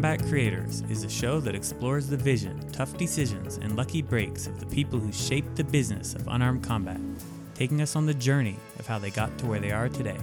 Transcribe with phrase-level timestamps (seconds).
[0.00, 4.58] Combat Creators is a show that explores the vision, tough decisions, and lucky breaks of
[4.58, 6.98] the people who shaped the business of unarmed combat,
[7.52, 10.16] taking us on the journey of how they got to where they are today.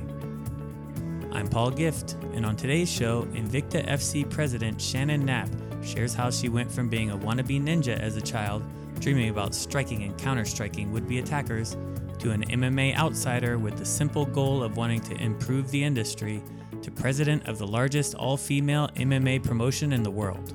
[1.32, 5.50] I'm Paul Gift, and on today's show, Invicta FC president Shannon Knapp
[5.84, 8.64] shares how she went from being a wannabe ninja as a child,
[9.00, 11.78] dreaming about striking and counter striking would be attackers,
[12.18, 16.42] to an MMA outsider with the simple goal of wanting to improve the industry,
[16.88, 20.54] to president of the largest all female MMA promotion in the world.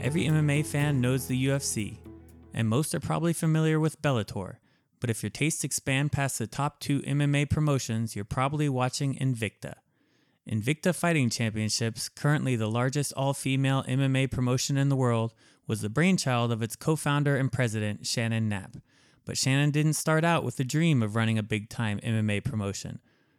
[0.00, 1.98] Every MMA fan knows the UFC,
[2.54, 4.58] and most are probably familiar with Bellator.
[5.00, 9.74] But if your tastes expand past the top two MMA promotions, you're probably watching Invicta.
[10.48, 15.34] Invicta Fighting Championships, currently the largest all female MMA promotion in the world,
[15.70, 18.78] was the brainchild of its co founder and president, Shannon Knapp.
[19.24, 22.98] But Shannon didn't start out with the dream of running a big time MMA promotion.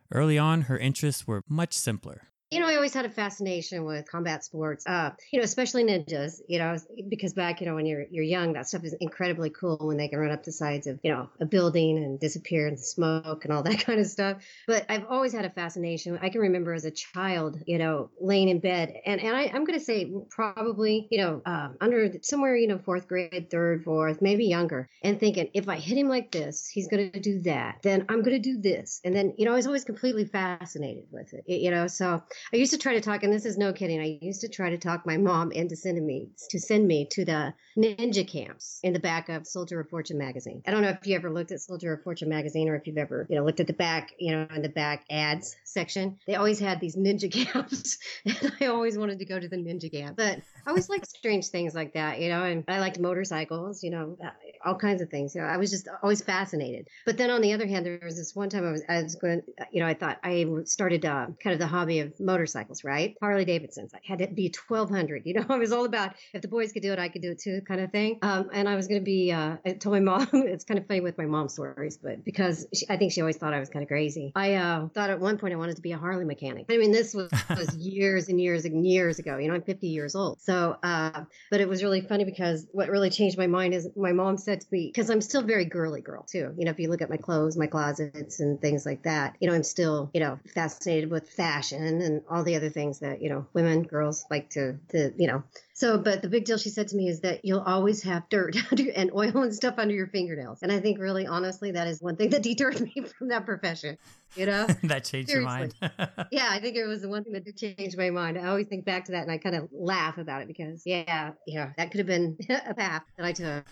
[0.09, 2.29] Early on, her interests were much simpler.
[2.51, 6.41] You know, I always had a fascination with combat sports, uh, you know, especially ninjas,
[6.49, 6.75] you know,
[7.07, 10.09] because back, you know, when you're, you're young, that stuff is incredibly cool when they
[10.09, 13.45] can run up the sides of, you know, a building and disappear in the smoke
[13.45, 14.43] and all that kind of stuff.
[14.67, 16.19] But I've always had a fascination.
[16.21, 19.63] I can remember as a child, you know, laying in bed and, and I, am
[19.63, 24.21] going to say probably, you know, um, under somewhere, you know, fourth grade, third, fourth,
[24.21, 27.77] maybe younger and thinking if I hit him like this, he's going to do that.
[27.81, 28.99] Then I'm going to do this.
[29.05, 32.21] And then, you know, I was always completely fascinated with it, you know, so
[32.53, 33.99] I used to try to talk, and this is no kidding.
[33.99, 37.25] I used to try to talk my mom into sending me to send me to
[37.25, 40.61] the ninja camps in the back of Soldier of Fortune magazine.
[40.67, 42.97] I don't know if you ever looked at Soldier of Fortune magazine or if you've
[42.97, 46.17] ever, you know, looked at the back, you know, in the back ads section.
[46.27, 49.91] They always had these ninja camps, and I always wanted to go to the ninja
[49.91, 50.17] camp.
[50.17, 53.91] But I always liked strange things like that, you know, and I liked motorcycles, you
[53.91, 54.17] know,
[54.65, 55.35] all kinds of things.
[55.35, 56.87] You know, I was just always fascinated.
[57.05, 59.15] But then on the other hand, there was this one time I was, I was
[59.15, 59.41] going,
[59.71, 63.15] you know, I thought I started uh, kind of the hobby of motorcycles, right?
[63.21, 63.93] Harley Davidsons.
[63.93, 65.23] I had to be 1200.
[65.25, 67.31] You know, I was all about if the boys could do it, I could do
[67.31, 68.19] it too, kind of thing.
[68.21, 70.87] Um, and I was going to be, uh, I told my mom, it's kind of
[70.87, 73.69] funny with my mom's stories, but because she, I think she always thought I was
[73.69, 74.31] kind of crazy.
[74.35, 76.65] I uh, thought at one point I wanted to be a Harley mechanic.
[76.69, 79.37] I mean, this was, was years and years and years ago.
[79.37, 80.41] You know, I'm 50 years old.
[80.41, 84.11] So, uh, but it was really funny because what really changed my mind is my
[84.11, 86.53] mom said to because I'm still very girly girl too.
[86.57, 89.47] You know, if you look at my clothes, my closets and things like that, you
[89.47, 93.29] know, I'm still, you know, fascinated with fashion and all the other things that, you
[93.29, 95.43] know, women, girls like to, to, you know,
[95.81, 98.55] so, but the big deal she said to me is that you'll always have dirt
[98.95, 100.59] and oil and stuff under your fingernails.
[100.61, 103.97] And I think really honestly, that is one thing that deterred me from that profession.
[104.35, 105.71] You know, that changed Seriously.
[105.81, 106.27] your mind.
[106.31, 108.37] yeah, I think it was the one thing that did change my mind.
[108.37, 111.31] I always think back to that and I kind of laugh about it because, yeah,
[111.45, 113.65] yeah, that could have been a path that I took.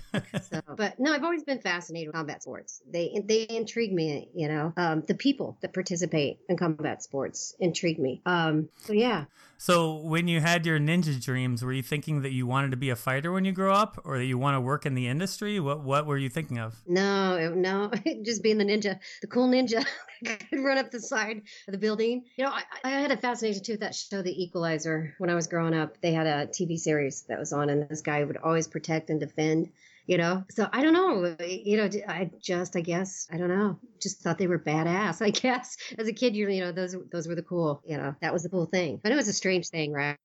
[0.43, 2.81] So, but no, I've always been fascinated with combat sports.
[2.89, 4.29] They they intrigue me.
[4.35, 8.21] You know, um, the people that participate in combat sports intrigue me.
[8.25, 9.25] Um, so yeah.
[9.61, 12.91] So when you had your ninja dreams, were you thinking that you wanted to be
[12.91, 15.59] a fighter when you grow up, or that you want to work in the industry?
[15.59, 16.81] What what were you thinking of?
[16.87, 17.91] No, no,
[18.23, 19.85] just being the ninja, the cool ninja.
[20.25, 22.23] could run up the side of the building.
[22.37, 25.13] You know, I, I, had a fascination too with that show, The Equalizer.
[25.17, 28.01] When I was growing up, they had a TV series that was on, and this
[28.01, 29.69] guy would always protect and defend.
[30.09, 31.35] You know, so I don't know.
[31.39, 33.77] You know, I just, I guess, I don't know.
[34.01, 35.21] Just thought they were badass.
[35.25, 37.83] I guess as a kid, you you know, those those were the cool.
[37.85, 38.99] You know, that was the cool thing.
[39.03, 40.17] But it was a strange thing, right?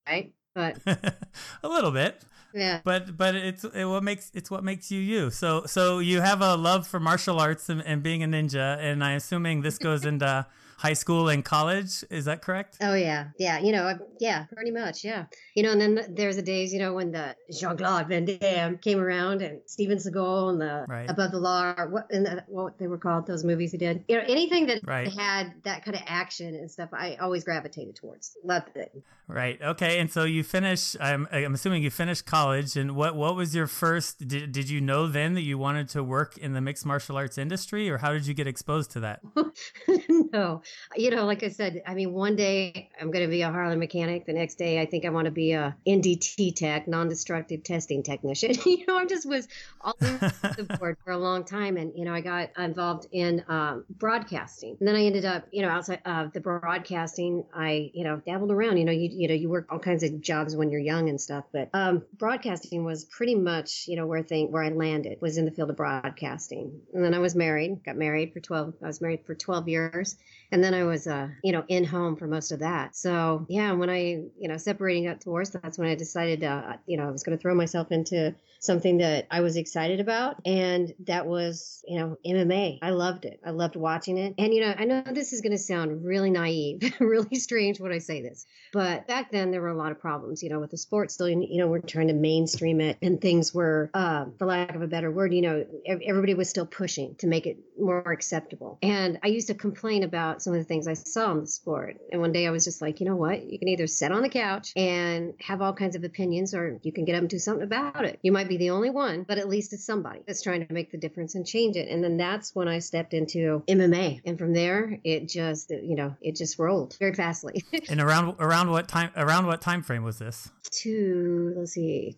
[0.54, 2.18] But a little bit.
[2.54, 2.80] Yeah.
[2.82, 5.28] But but it's it, what makes it's what makes you you.
[5.28, 9.04] So so you have a love for martial arts and, and being a ninja, and
[9.04, 10.46] I'm assuming this goes into
[10.78, 12.04] high school and college.
[12.10, 12.78] Is that correct?
[12.80, 13.58] Oh yeah, yeah.
[13.58, 15.26] You know, yeah, pretty much, yeah.
[15.54, 18.78] You know, and then there's the days, you know, when the Jean Claude Van Damme
[18.78, 21.08] came around and Steven Seagal and the right.
[21.08, 24.04] Above the Law, what and the, what they were called, those movies he did.
[24.08, 25.12] You know, anything that right.
[25.12, 28.36] had that kind of action and stuff, I always gravitated towards.
[28.44, 28.92] Loved it.
[29.26, 29.60] Right.
[29.62, 29.98] Okay.
[30.00, 30.96] And so you finish.
[31.00, 32.76] I'm I'm assuming you finished college.
[32.76, 34.26] And what what was your first?
[34.28, 37.38] Did, did you know then that you wanted to work in the mixed martial arts
[37.38, 39.20] industry, or how did you get exposed to that?
[40.32, 40.62] no,
[40.96, 43.76] you know, like I said, I mean, one day I'm going to be a Harley
[43.76, 44.26] mechanic.
[44.26, 48.54] The next day, I think I want to be a NDT tech, non-destructive testing technician.
[48.64, 49.48] you know, I just was
[49.80, 53.44] all over the board for a long time, and you know, I got involved in
[53.48, 58.04] um, broadcasting, and then I ended up, you know, outside of the broadcasting, I, you
[58.04, 58.76] know, dabbled around.
[58.76, 61.20] You know, you you know, you work all kinds of jobs when you're young and
[61.20, 65.38] stuff, but um, broadcasting was pretty much, you know, where thing where I landed was
[65.38, 68.74] in the field of broadcasting, and then I was married, got married for 12.
[68.82, 70.16] I was married for 12 years
[70.54, 72.94] and then I was, uh, you know, in home for most of that.
[72.94, 76.96] So yeah, when I, you know, separating out divorce, that's when I decided, uh, you
[76.96, 78.32] know, I was going to throw myself into
[78.64, 80.36] something that I was excited about.
[80.44, 82.78] And that was, you know, MMA.
[82.82, 83.40] I loved it.
[83.44, 84.34] I loved watching it.
[84.38, 87.92] And, you know, I know this is going to sound really naive, really strange when
[87.92, 90.70] I say this, but back then there were a lot of problems, you know, with
[90.70, 94.46] the sport still, you know, we're trying to mainstream it and things were, uh, for
[94.46, 98.12] lack of a better word, you know, everybody was still pushing to make it more
[98.12, 98.78] acceptable.
[98.82, 101.98] And I used to complain about some of the things I saw in the sport.
[102.10, 103.44] And one day I was just like, you know what?
[103.44, 106.92] You can either sit on the couch and have all kinds of opinions or you
[106.92, 108.18] can get up and do something about it.
[108.22, 110.72] You might be be the only one, but at least it's somebody that's trying to
[110.72, 111.88] make the difference and change it.
[111.88, 114.20] And then that's when I stepped into MMA.
[114.24, 117.64] And from there, it just, you know, it just rolled very fastly.
[117.88, 120.50] and around around what time around what time frame was this?
[120.82, 122.16] To let's see,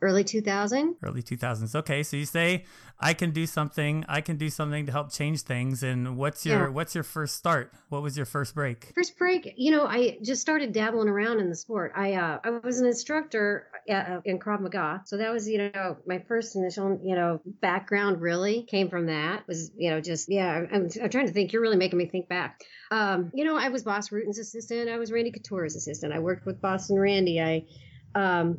[0.00, 0.96] early 2000.
[1.02, 1.74] Early 2000s.
[1.74, 2.64] Okay, so you say
[3.00, 4.04] I can do something.
[4.08, 5.82] I can do something to help change things.
[5.82, 6.68] And what's your yeah.
[6.68, 7.72] what's your first start?
[7.88, 8.92] What was your first break?
[8.94, 11.92] First break, you know, I just started dabbling around in the sport.
[11.94, 15.63] I uh, I was an instructor uh, in Krav Maga, so that was you know
[16.06, 19.46] my first initial you know background really came from that.
[19.46, 20.64] Was you know just yeah.
[20.72, 21.52] I'm, I'm trying to think.
[21.52, 22.60] You're really making me think back.
[22.90, 24.88] Um, you know, I was Bas Rutten's assistant.
[24.88, 26.12] I was Randy Couture's assistant.
[26.12, 27.40] I worked with Boss and Randy.
[27.40, 27.66] I
[28.14, 28.58] um,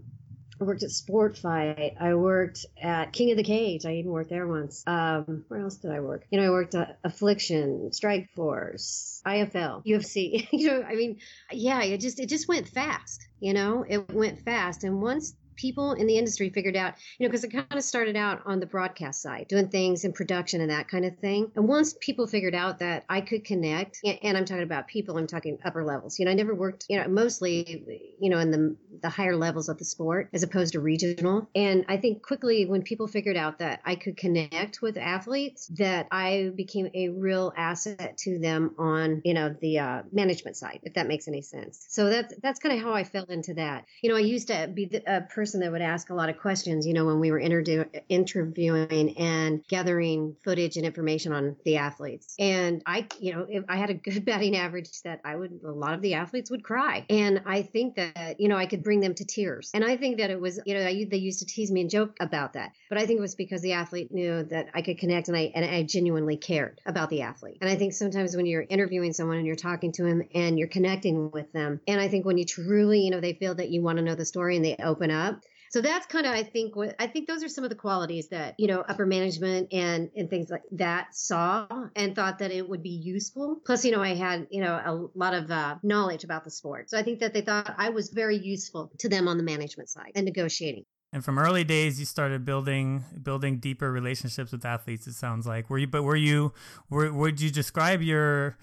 [0.60, 1.94] worked at Sport Fight.
[2.00, 3.86] I worked at King of the Cage.
[3.86, 4.84] I even worked there once.
[4.88, 6.26] Um, where else did I work?
[6.30, 10.48] You know, I worked at Affliction, Strikeforce, IFL, UFC.
[10.52, 11.20] you know, I mean,
[11.52, 13.28] yeah, it just it just went fast.
[13.40, 14.84] You know, it went fast.
[14.84, 18.16] And once people in the industry figured out, you know, because I kind of started
[18.16, 21.52] out on the broadcast side, doing things in production and that kind of thing.
[21.56, 25.28] And once people figured out that I could connect, and I'm talking about people, I'm
[25.28, 26.20] talking upper levels.
[26.20, 29.70] You know, I never worked, you know, mostly, you know, in the the higher levels
[29.70, 31.48] of the sport as opposed to regional.
[31.54, 36.08] And I think quickly when people figured out that I could connect with athletes, that
[36.12, 40.94] I became a real asset to them on, you know, the uh, management side, if
[40.94, 41.86] that makes any sense.
[41.90, 43.86] So that's that's kind of how I fell into that.
[44.02, 46.28] You know, I used to be the, a person person that would ask a lot
[46.28, 51.78] of questions, you know, when we were interviewing and gathering footage and information on the
[51.78, 52.34] athletes.
[52.40, 55.70] And I, you know, if I had a good batting average that I would, a
[55.70, 57.06] lot of the athletes would cry.
[57.12, 59.70] And I think that, you know, I could bring them to tears.
[59.76, 61.92] And I think that it was, you know, I, they used to tease me and
[61.92, 62.72] joke about that.
[62.90, 65.52] But I think it was because the athlete knew that I could connect and I,
[65.54, 67.60] and I genuinely cared about the athlete.
[67.62, 70.70] And I think sometimes when you're interviewing someone and you're talking to them and you're
[70.70, 73.84] connecting with them, and I think when you truly, you know, they feel that you
[73.84, 75.35] want to know the story and they open up,
[75.76, 78.30] so that's kind of I think what I think those are some of the qualities
[78.30, 81.68] that you know upper management and and things like that saw
[81.98, 83.60] and thought that it would be useful.
[83.66, 86.90] Plus, you know, I had you know a lot of uh, knowledge about the sport,
[86.90, 89.90] so I think that they thought I was very useful to them on the management
[89.90, 90.86] side and negotiating.
[91.12, 95.08] And from early days, you started building building deeper relationships with athletes.
[95.08, 96.54] It sounds like were you, but were you,
[96.90, 98.58] were, would you describe your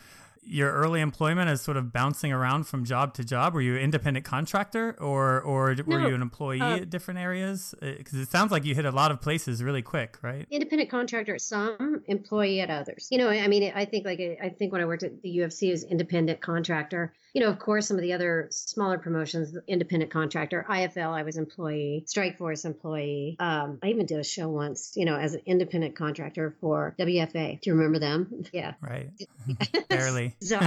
[0.44, 3.54] your early employment as sort of bouncing around from job to job?
[3.54, 7.20] Were you an independent contractor or or were no, you an employee uh, at different
[7.20, 7.74] areas?
[7.80, 10.46] Because uh, it sounds like you hit a lot of places really quick, right?
[10.50, 13.08] Independent contractor at some, employee at others.
[13.10, 15.72] You know, I mean, I think like I think when I worked at the UFC
[15.72, 20.66] as independent contractor, you know, of course, some of the other smaller promotions, independent contractor,
[20.68, 23.36] IFL, I was employee, Strikeforce employee.
[23.38, 27.60] Um, I even did a show once, you know, as an independent contractor for WFA.
[27.60, 28.44] Do you remember them?
[28.52, 28.74] Yeah.
[28.82, 29.10] Right.
[29.88, 30.31] Barely.
[30.40, 30.58] so,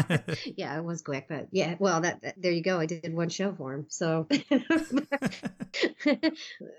[0.58, 2.80] yeah, it was quick, but yeah, well, that, that, there you go.
[2.80, 3.86] I did one show for him.
[3.90, 4.28] So,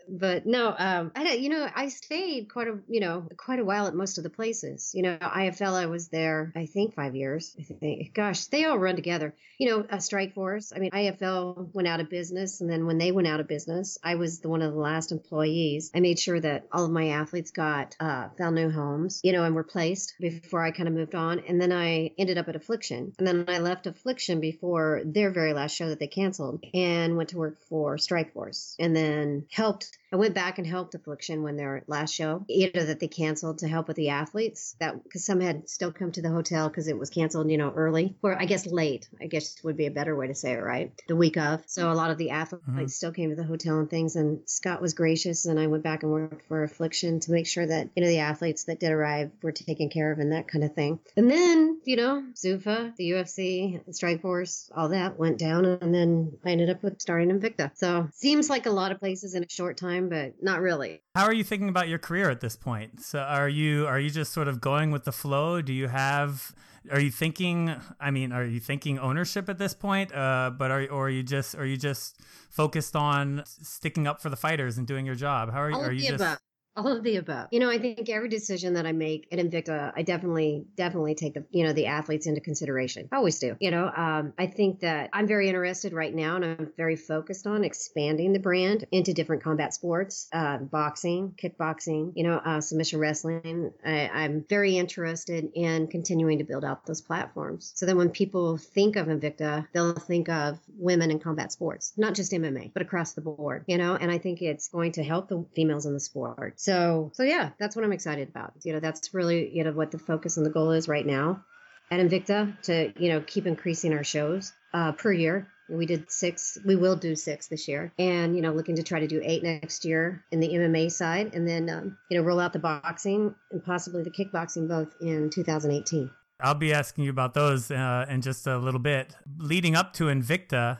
[0.09, 3.87] but no, um, I, you know, I stayed quite a, you know, quite a while
[3.87, 4.93] at most of the places.
[4.95, 7.55] You know, IFL, I was there, I think five years.
[7.59, 9.35] I think, gosh, they all run together.
[9.59, 10.73] You know, a Strikeforce.
[10.75, 12.61] I mean, IFL went out of business.
[12.61, 15.13] And then when they went out of business, I was the one of the last
[15.13, 15.91] employees.
[15.95, 19.45] I made sure that all of my athletes got, uh, found new homes, you know,
[19.45, 21.41] and were placed before I kind of moved on.
[21.41, 23.15] And then I ended up at Affliction.
[23.19, 27.31] And then I left Affliction before their very last show that they canceled and went
[27.31, 31.83] to work for Strikeforce and then helped I went back and helped Affliction when their
[31.89, 34.75] last show, you know, that they canceled to help with the athletes.
[34.81, 37.71] That because some had still come to the hotel because it was canceled, you know,
[37.77, 39.11] early or I guess late.
[39.21, 40.91] I guess would be a better way to say it, right?
[41.07, 41.65] The week of.
[41.67, 42.87] So a lot of the athletes mm-hmm.
[42.87, 44.17] still came to the hotel and things.
[44.17, 47.67] And Scott was gracious, and I went back and worked for Affliction to make sure
[47.67, 50.65] that you know the athletes that did arrive were taken care of and that kind
[50.65, 50.99] of thing.
[51.19, 56.53] And then you know, Zuffa, the UFC, Strikeforce, all that went down, and then I
[56.53, 57.73] ended up with starting Invicta.
[57.75, 61.03] So seems like a lot of places in a short time time, but not really.
[61.15, 63.03] How are you thinking about your career at this point?
[63.03, 65.63] So are you are you just sort of going with the flow?
[65.63, 66.55] Do you have
[66.91, 70.15] are you thinking I mean, are you thinking ownership at this point?
[70.15, 72.21] Uh, but are or are you just are you just
[72.51, 75.53] focused on sticking up for the fighters and doing your job?
[75.53, 76.39] How are you All are you just above.
[76.77, 77.49] All of the above.
[77.51, 81.35] You know, I think every decision that I make at Invicta, I definitely, definitely take
[81.35, 83.09] the, you know, the athletes into consideration.
[83.11, 83.57] I always do.
[83.61, 87.47] You know, um, I think that I'm very interested right now and I'm very focused
[87.47, 93.01] on expanding the brand into different combat sports, uh, boxing, kickboxing, you know, uh, submission
[93.01, 93.73] wrestling.
[93.85, 97.73] I, I'm very interested in continuing to build out those platforms.
[97.75, 102.15] So then when people think of Invicta, they'll think of women in combat sports, not
[102.15, 105.29] just MMA, but across the board, you know, and I think it's going to help
[105.29, 106.61] the females in the sport.
[106.67, 108.55] So, so yeah, that's what I'm excited about.
[108.65, 111.45] You know, that's really, you know, what the focus and the goal is right now
[111.93, 115.47] at Invicta to, you know, keep increasing our shows uh, per year.
[115.69, 116.59] We did six.
[116.67, 119.43] We will do six this year, and you know, looking to try to do eight
[119.43, 123.35] next year in the MMA side, and then um, you know, roll out the boxing
[123.51, 126.09] and possibly the kickboxing both in 2018.
[126.41, 129.17] I'll be asking you about those uh, in just a little bit.
[129.39, 130.79] Leading up to Invicta,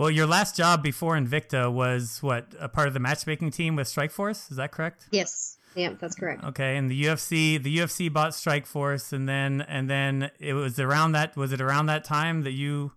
[0.00, 3.86] well, your last job before Invicta was what a part of the matchmaking team with
[3.86, 4.50] Strikeforce.
[4.50, 5.06] Is that correct?
[5.10, 5.58] Yes.
[5.74, 6.42] Yeah, that's correct.
[6.42, 11.12] Okay, and the UFC, the UFC bought Strikeforce, and then and then it was around
[11.12, 12.92] that was it around that time that you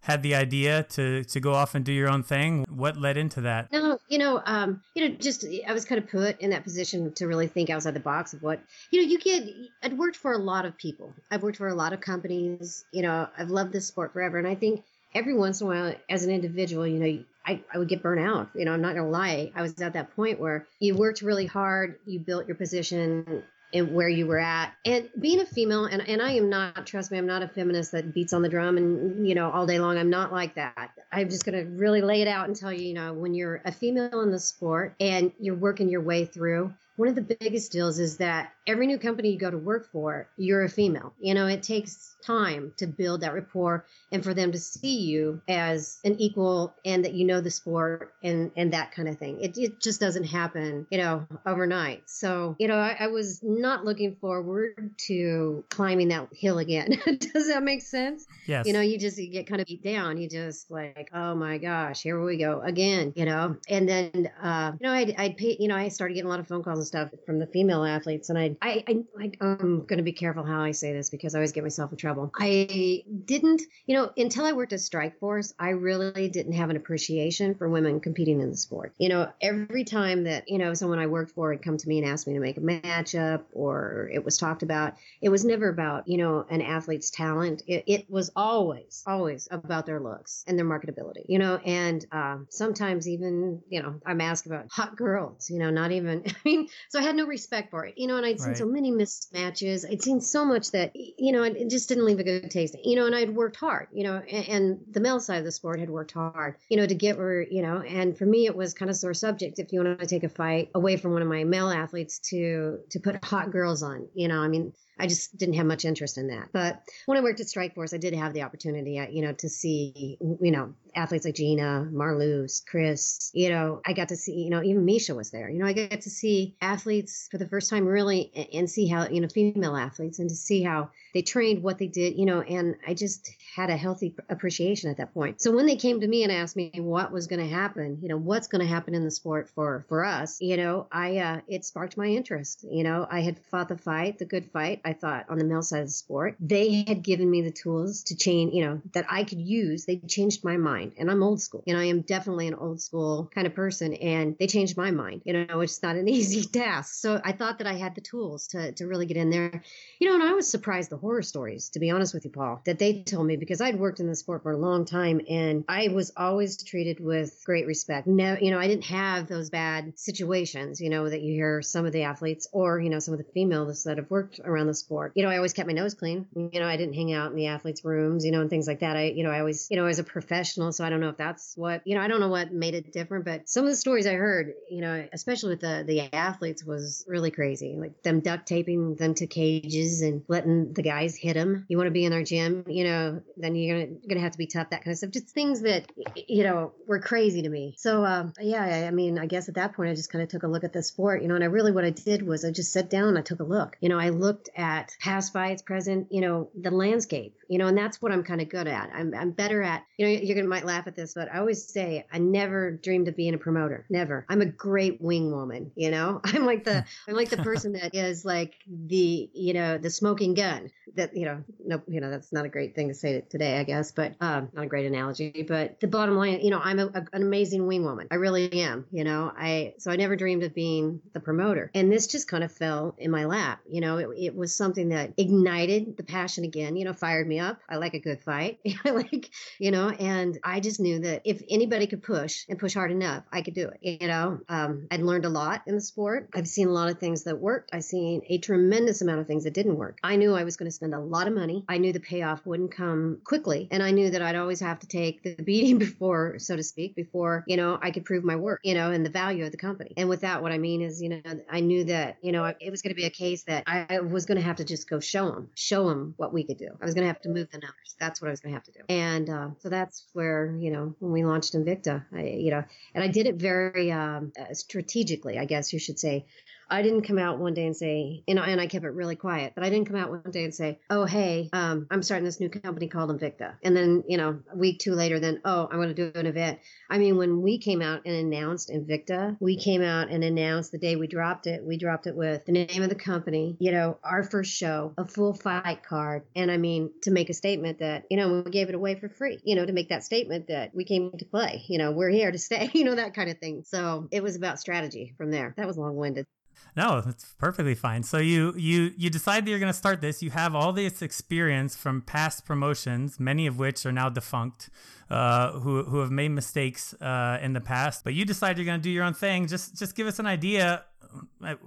[0.00, 2.66] had the idea to to go off and do your own thing?
[2.68, 3.70] What led into that?
[3.70, 7.12] No, you know, um, you know, just I was kind of put in that position
[7.12, 9.08] to really think outside the box of what you know.
[9.08, 9.48] You get.
[9.84, 11.12] I'd worked for a lot of people.
[11.30, 12.84] I've worked for a lot of companies.
[12.90, 14.82] You know, I've loved this sport forever, and I think
[15.14, 18.20] every once in a while, as an individual, you know, I, I would get burnt
[18.20, 18.50] out.
[18.54, 19.50] You know, I'm not gonna lie.
[19.54, 23.94] I was at that point where you worked really hard, you built your position, and
[23.94, 24.74] where you were at.
[24.84, 27.92] And being a female, and, and I am not, trust me, I'm not a feminist
[27.92, 29.96] that beats on the drum and, you know, all day long.
[29.96, 30.90] I'm not like that.
[31.12, 33.62] I'm just going to really lay it out and tell you, you know, when you're
[33.64, 37.72] a female in the sport and you're working your way through, one of the biggest
[37.72, 41.14] deals is that every new company you go to work for, you're a female.
[41.18, 45.40] You know, it takes time to build that rapport and for them to see you
[45.48, 49.40] as an equal and that you know the sport and and that kind of thing.
[49.40, 52.02] It, it just doesn't happen, you know, overnight.
[52.04, 57.00] So, you know, I, I was not looking forward to climbing that hill again.
[57.32, 58.26] Does that make sense?
[58.46, 58.66] Yes.
[58.66, 60.18] You know, you just you get kind of beat down.
[60.18, 63.56] You just like, oh my gosh, here we go again, you know.
[63.70, 66.40] And then, uh, you know, I'd, I'd pay, you know, I started getting a lot
[66.40, 68.84] of phone calls and stuff from the female athletes, and I, I,
[69.18, 71.92] I, I'm going to be careful how I say this because I always get myself
[71.92, 72.30] in trouble.
[72.38, 77.54] I didn't, you know, until I worked at Strikeforce, I really didn't have an appreciation
[77.54, 78.92] for women competing in the sport.
[78.98, 81.98] You know, every time that you know someone I worked for had come to me
[81.98, 85.68] and asked me to make a matchup, or it was talked about, it was never
[85.68, 87.62] about you know an athlete's talent.
[87.66, 91.24] It, it was always, always about their looks and their marketability.
[91.28, 95.48] You know, and um, sometimes even you know I'm asked about hot girls.
[95.50, 96.24] You know, not even.
[96.26, 97.94] I mean, so I had no respect for it.
[97.96, 98.58] You know, and I'd seen right.
[98.58, 99.90] so many mismatches.
[99.90, 102.76] I'd seen so much that you know it just didn't leave a good taste.
[102.82, 103.88] You know, and I'd worked hard.
[103.92, 106.56] You know, and, and the male side of the sport had worked hard.
[106.68, 109.14] You know, to get where you know, and for me it was kind of sore
[109.14, 109.58] subject.
[109.58, 112.78] If you want to take a fight away from one of my male athletes to
[112.90, 114.08] to put hot girls on.
[114.14, 116.48] You know, I mean I just didn't have much interest in that.
[116.52, 119.48] But when I worked at Strikeforce, I did have the opportunity, uh, you know, to
[119.48, 124.50] see, you know, athletes like Gina, Marloes, Cris, you know, I got to see, you
[124.50, 125.48] know, even Miesha was there.
[125.48, 129.08] You know, I got to see athletes for the first time really and see how,
[129.08, 132.40] you know, female athletes and to see how they trained, what they did, you know,
[132.40, 135.40] and I just had a healthy appreciation at that point.
[135.40, 138.08] So when they came to me and asked me what was going to happen, you
[138.08, 141.40] know, what's going to happen in the sport for for us, you know, I uh,
[141.48, 142.64] it sparked my interest.
[142.68, 144.80] You know, I had fought the fight, the good fight.
[144.92, 148.16] Thought on the male side of the sport, they had given me the tools to
[148.16, 149.84] change, you know, that I could use.
[149.84, 151.62] They changed my mind, and I'm old school.
[151.66, 155.22] And I am definitely an old school kind of person, and they changed my mind.
[155.24, 156.94] You know, it's not an easy task.
[156.94, 159.62] So I thought that I had the tools to to really get in there.
[159.98, 162.60] You know, and I was surprised the horror stories, to be honest with you, Paul,
[162.64, 165.64] that they told me because I'd worked in the sport for a long time and
[165.68, 168.06] I was always treated with great respect.
[168.06, 171.86] No, you know, I didn't have those bad situations, you know, that you hear some
[171.86, 174.74] of the athletes or, you know, some of the females that have worked around the
[174.80, 175.12] sport.
[175.14, 176.26] You know, I always kept my nose clean.
[176.34, 178.80] You know, I didn't hang out in the athletes' rooms, you know, and things like
[178.80, 178.96] that.
[178.96, 181.16] I, you know, I always, you know, as a professional, so I don't know if
[181.16, 183.76] that's what, you know, I don't know what made it different, but some of the
[183.76, 187.76] stories I heard, you know, especially with the the athletes was really crazy.
[187.76, 191.66] Like them duct taping them to cages and letting the guys hit them.
[191.68, 194.38] You want to be in our gym, you know, then you're gonna gonna have to
[194.38, 194.70] be tough.
[194.70, 195.10] That kind of stuff.
[195.10, 197.74] Just things that you know were crazy to me.
[197.78, 200.28] So um, yeah, I, I mean, I guess at that point I just kind of
[200.28, 202.44] took a look at the sport, you know, and I really what I did was
[202.44, 203.76] I just sat down and I took a look.
[203.80, 204.69] You know, I looked at
[205.00, 208.48] past its present, you know, the landscape, you know, and that's what I'm kind of
[208.48, 208.90] good at.
[208.94, 209.84] I'm I'm better at.
[209.98, 213.08] You know, you're gonna might laugh at this, but I always say I never dreamed
[213.08, 213.86] of being a promoter.
[213.90, 214.24] Never.
[214.28, 215.72] I'm a great wing woman.
[215.74, 219.78] You know, I'm like the I'm like the person that is like the you know
[219.78, 222.94] the smoking gun that you know, no, you know, that's not a great thing to
[222.94, 225.44] say today, I guess, but um, not a great analogy.
[225.46, 228.06] But the bottom line, you know, I'm a, a, an amazing wing woman.
[228.12, 228.86] I really am.
[228.92, 232.44] You know, I so I never dreamed of being the promoter, and this just kind
[232.44, 233.60] of fell in my lap.
[233.68, 236.76] You know, it, it was something that ignited the passion again.
[236.76, 237.60] You know, fired me up.
[237.68, 238.58] I like a good fight.
[238.84, 242.74] I like, you know, and I just knew that if anybody could push and push
[242.74, 244.00] hard enough, I could do it.
[244.00, 246.30] You know, um, I'd learned a lot in the sport.
[246.34, 247.70] I've seen a lot of things that worked.
[247.72, 249.98] I've seen a tremendous amount of things that didn't work.
[250.02, 251.64] I knew I was going to spend a lot of money.
[251.68, 253.68] I knew the payoff wouldn't come quickly.
[253.70, 256.94] And I knew that I'd always have to take the beating before, so to speak,
[256.94, 259.58] before, you know, I could prove my work, you know, and the value of the
[259.58, 259.92] company.
[259.96, 261.20] And with that, what I mean is, you know,
[261.50, 264.26] I knew that, you know, it was going to be a case that I was
[264.26, 266.68] going to have to just go show them, show them what we could do.
[266.80, 267.96] I was going to have to move the numbers.
[267.98, 268.80] That's what I was going to have to do.
[268.88, 273.04] And uh, so that's where, you know, when we launched Invicta, I, you know, and
[273.04, 276.26] I did it very um, uh, strategically, I guess you should say.
[276.70, 279.52] I didn't come out one day and say, and, and I kept it really quiet,
[279.54, 282.40] but I didn't come out one day and say, oh, hey, um, I'm starting this
[282.40, 283.54] new company called Invicta.
[283.62, 286.26] And then, you know, a week, two later, then, oh, I'm going to do an
[286.26, 286.60] event.
[286.88, 290.78] I mean, when we came out and announced Invicta, we came out and announced the
[290.78, 293.98] day we dropped it, we dropped it with the name of the company, you know,
[294.04, 296.22] our first show, a full fight card.
[296.36, 299.08] And I mean, to make a statement that, you know, we gave it away for
[299.08, 302.10] free, you know, to make that statement that we came to play, you know, we're
[302.10, 303.64] here to stay, you know, that kind of thing.
[303.66, 305.54] So it was about strategy from there.
[305.56, 306.26] That was long winded.
[306.76, 308.02] No, it's perfectly fine.
[308.02, 310.22] So you you you decide that you're going to start this.
[310.22, 314.70] You have all this experience from past promotions, many of which are now defunct,
[315.10, 318.04] uh, who who have made mistakes uh, in the past.
[318.04, 319.46] But you decide you're going to do your own thing.
[319.46, 320.84] Just just give us an idea.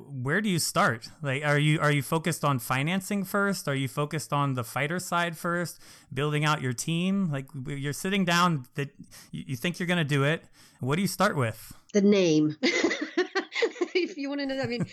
[0.07, 1.09] Where do you start?
[1.21, 3.67] Like, are you are you focused on financing first?
[3.67, 5.81] Are you focused on the fighter side first?
[6.13, 7.29] Building out your team?
[7.29, 8.91] Like, you're sitting down that
[9.31, 10.45] you think you're going to do it.
[10.79, 11.73] What do you start with?
[11.93, 12.57] The name.
[14.23, 14.85] you want to know, I mean,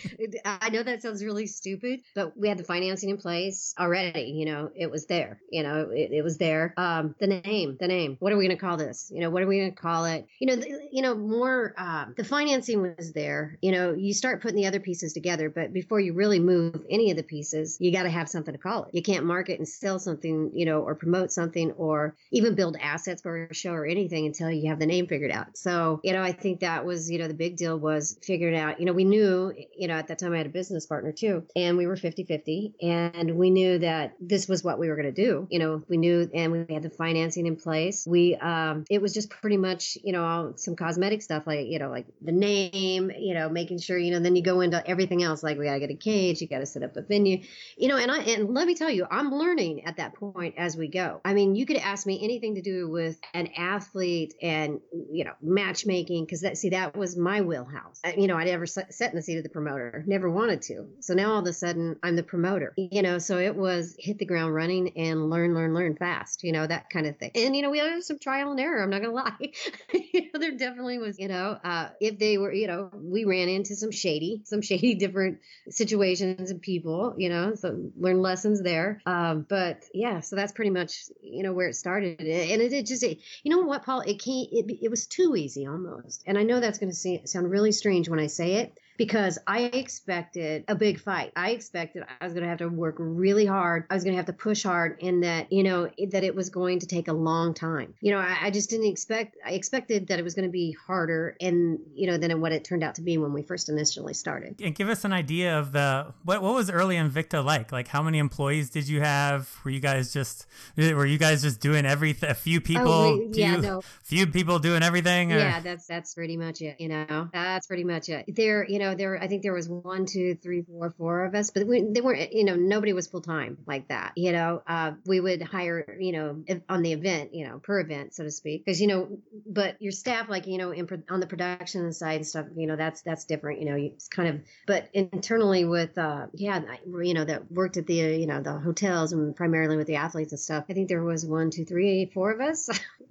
[0.45, 4.25] I know that sounds really stupid, but we had the financing in place already.
[4.25, 5.39] You know, it was there.
[5.49, 6.75] You know, it, it was there.
[6.77, 8.17] Um, the name, the name.
[8.19, 9.11] What are we going to call this?
[9.11, 10.27] You know, what are we going to call it?
[10.39, 11.73] You know, the, you know, more.
[11.77, 13.57] Uh, the financing was there.
[13.61, 17.09] You know, you start putting the other pieces together, but before you really move any
[17.11, 18.93] of the pieces, you got to have something to call it.
[18.93, 23.21] You can't market and sell something, you know, or promote something, or even build assets
[23.21, 25.57] for a show or anything until you have the name figured out.
[25.57, 28.79] So, you know, I think that was, you know, the big deal was figuring out.
[28.79, 31.43] You know, we knew, you know, at that time I had a business partner too,
[31.55, 32.73] and we were 50 50.
[32.81, 35.47] And we knew that this was what we were going to do.
[35.49, 38.05] You know, we knew, and we had the financing in place.
[38.07, 41.89] We, um, it was just pretty much, you know, some cosmetic stuff like, you know,
[41.89, 45.43] like the name, you know, making sure, you know, then you go into everything else,
[45.43, 47.43] like we got to get a cage, you got to set up a venue,
[47.77, 50.75] you know, and I, and let me tell you, I'm learning at that point as
[50.75, 51.21] we go.
[51.25, 54.79] I mean, you could ask me anything to do with an athlete and,
[55.11, 57.99] you know, matchmaking, because that, see, that was my wheelhouse.
[58.03, 60.87] I, you know, I'd never sat in the seat of the promoter, never wanted to.
[60.99, 64.17] So now all of a sudden I'm the promoter, you know, so it was hit
[64.17, 67.31] the ground running and learn, learn, learn fast, you know, that kind of thing.
[67.35, 68.81] And, you know, we had some trial and error.
[68.81, 69.51] I'm not to lie.
[69.93, 73.49] you know, there definitely was, you know, uh, if they were, you know, we ran
[73.49, 79.01] into some shady, some shady different situations and people, you know, so learn lessons there.
[79.05, 82.19] Um, but yeah, so that's pretty much, you know, where it started.
[82.19, 85.35] And it, it just, it, you know what, Paul, it can't, it, it was too
[85.35, 86.23] easy almost.
[86.25, 89.61] And I know that's going to sound really strange when I say it, because I
[89.61, 91.31] expected a big fight.
[91.35, 93.85] I expected I was going to have to work really hard.
[93.89, 96.51] I was going to have to push hard and that, you know, that it was
[96.51, 97.95] going to take a long time.
[98.01, 100.77] You know, I, I just didn't expect, I expected that it was going to be
[100.85, 104.13] harder and, you know, than what it turned out to be when we first initially
[104.13, 104.61] started.
[104.61, 107.71] And give us an idea of the, what, what was early Invicta like?
[107.71, 109.49] Like how many employees did you have?
[109.65, 110.45] Were you guys just,
[110.77, 112.29] were you guys just doing everything?
[112.29, 112.91] A few oh, people?
[112.91, 113.81] Oh, we, yeah, few, no.
[114.03, 115.33] Few people doing everything?
[115.33, 115.39] Or?
[115.39, 116.79] Yeah, that's, that's pretty much it.
[116.79, 118.25] You know, that's pretty much it.
[118.35, 121.35] There, you know, know, there I think there was one, two, three, four, four of
[121.35, 122.33] us, but we, they weren't.
[122.33, 124.13] You know, nobody was full time like that.
[124.15, 128.13] You know, uh, we would hire, you know, on the event, you know, per event,
[128.13, 131.27] so to speak, because you know, but your staff, like you know, in, on the
[131.27, 133.59] production side and stuff, you know, that's that's different.
[133.59, 136.61] You know, it's kind of, but internally with, uh, yeah,
[137.01, 140.31] you know, that worked at the, you know, the hotels and primarily with the athletes
[140.31, 140.65] and stuff.
[140.69, 142.69] I think there was one, two, three, four of us.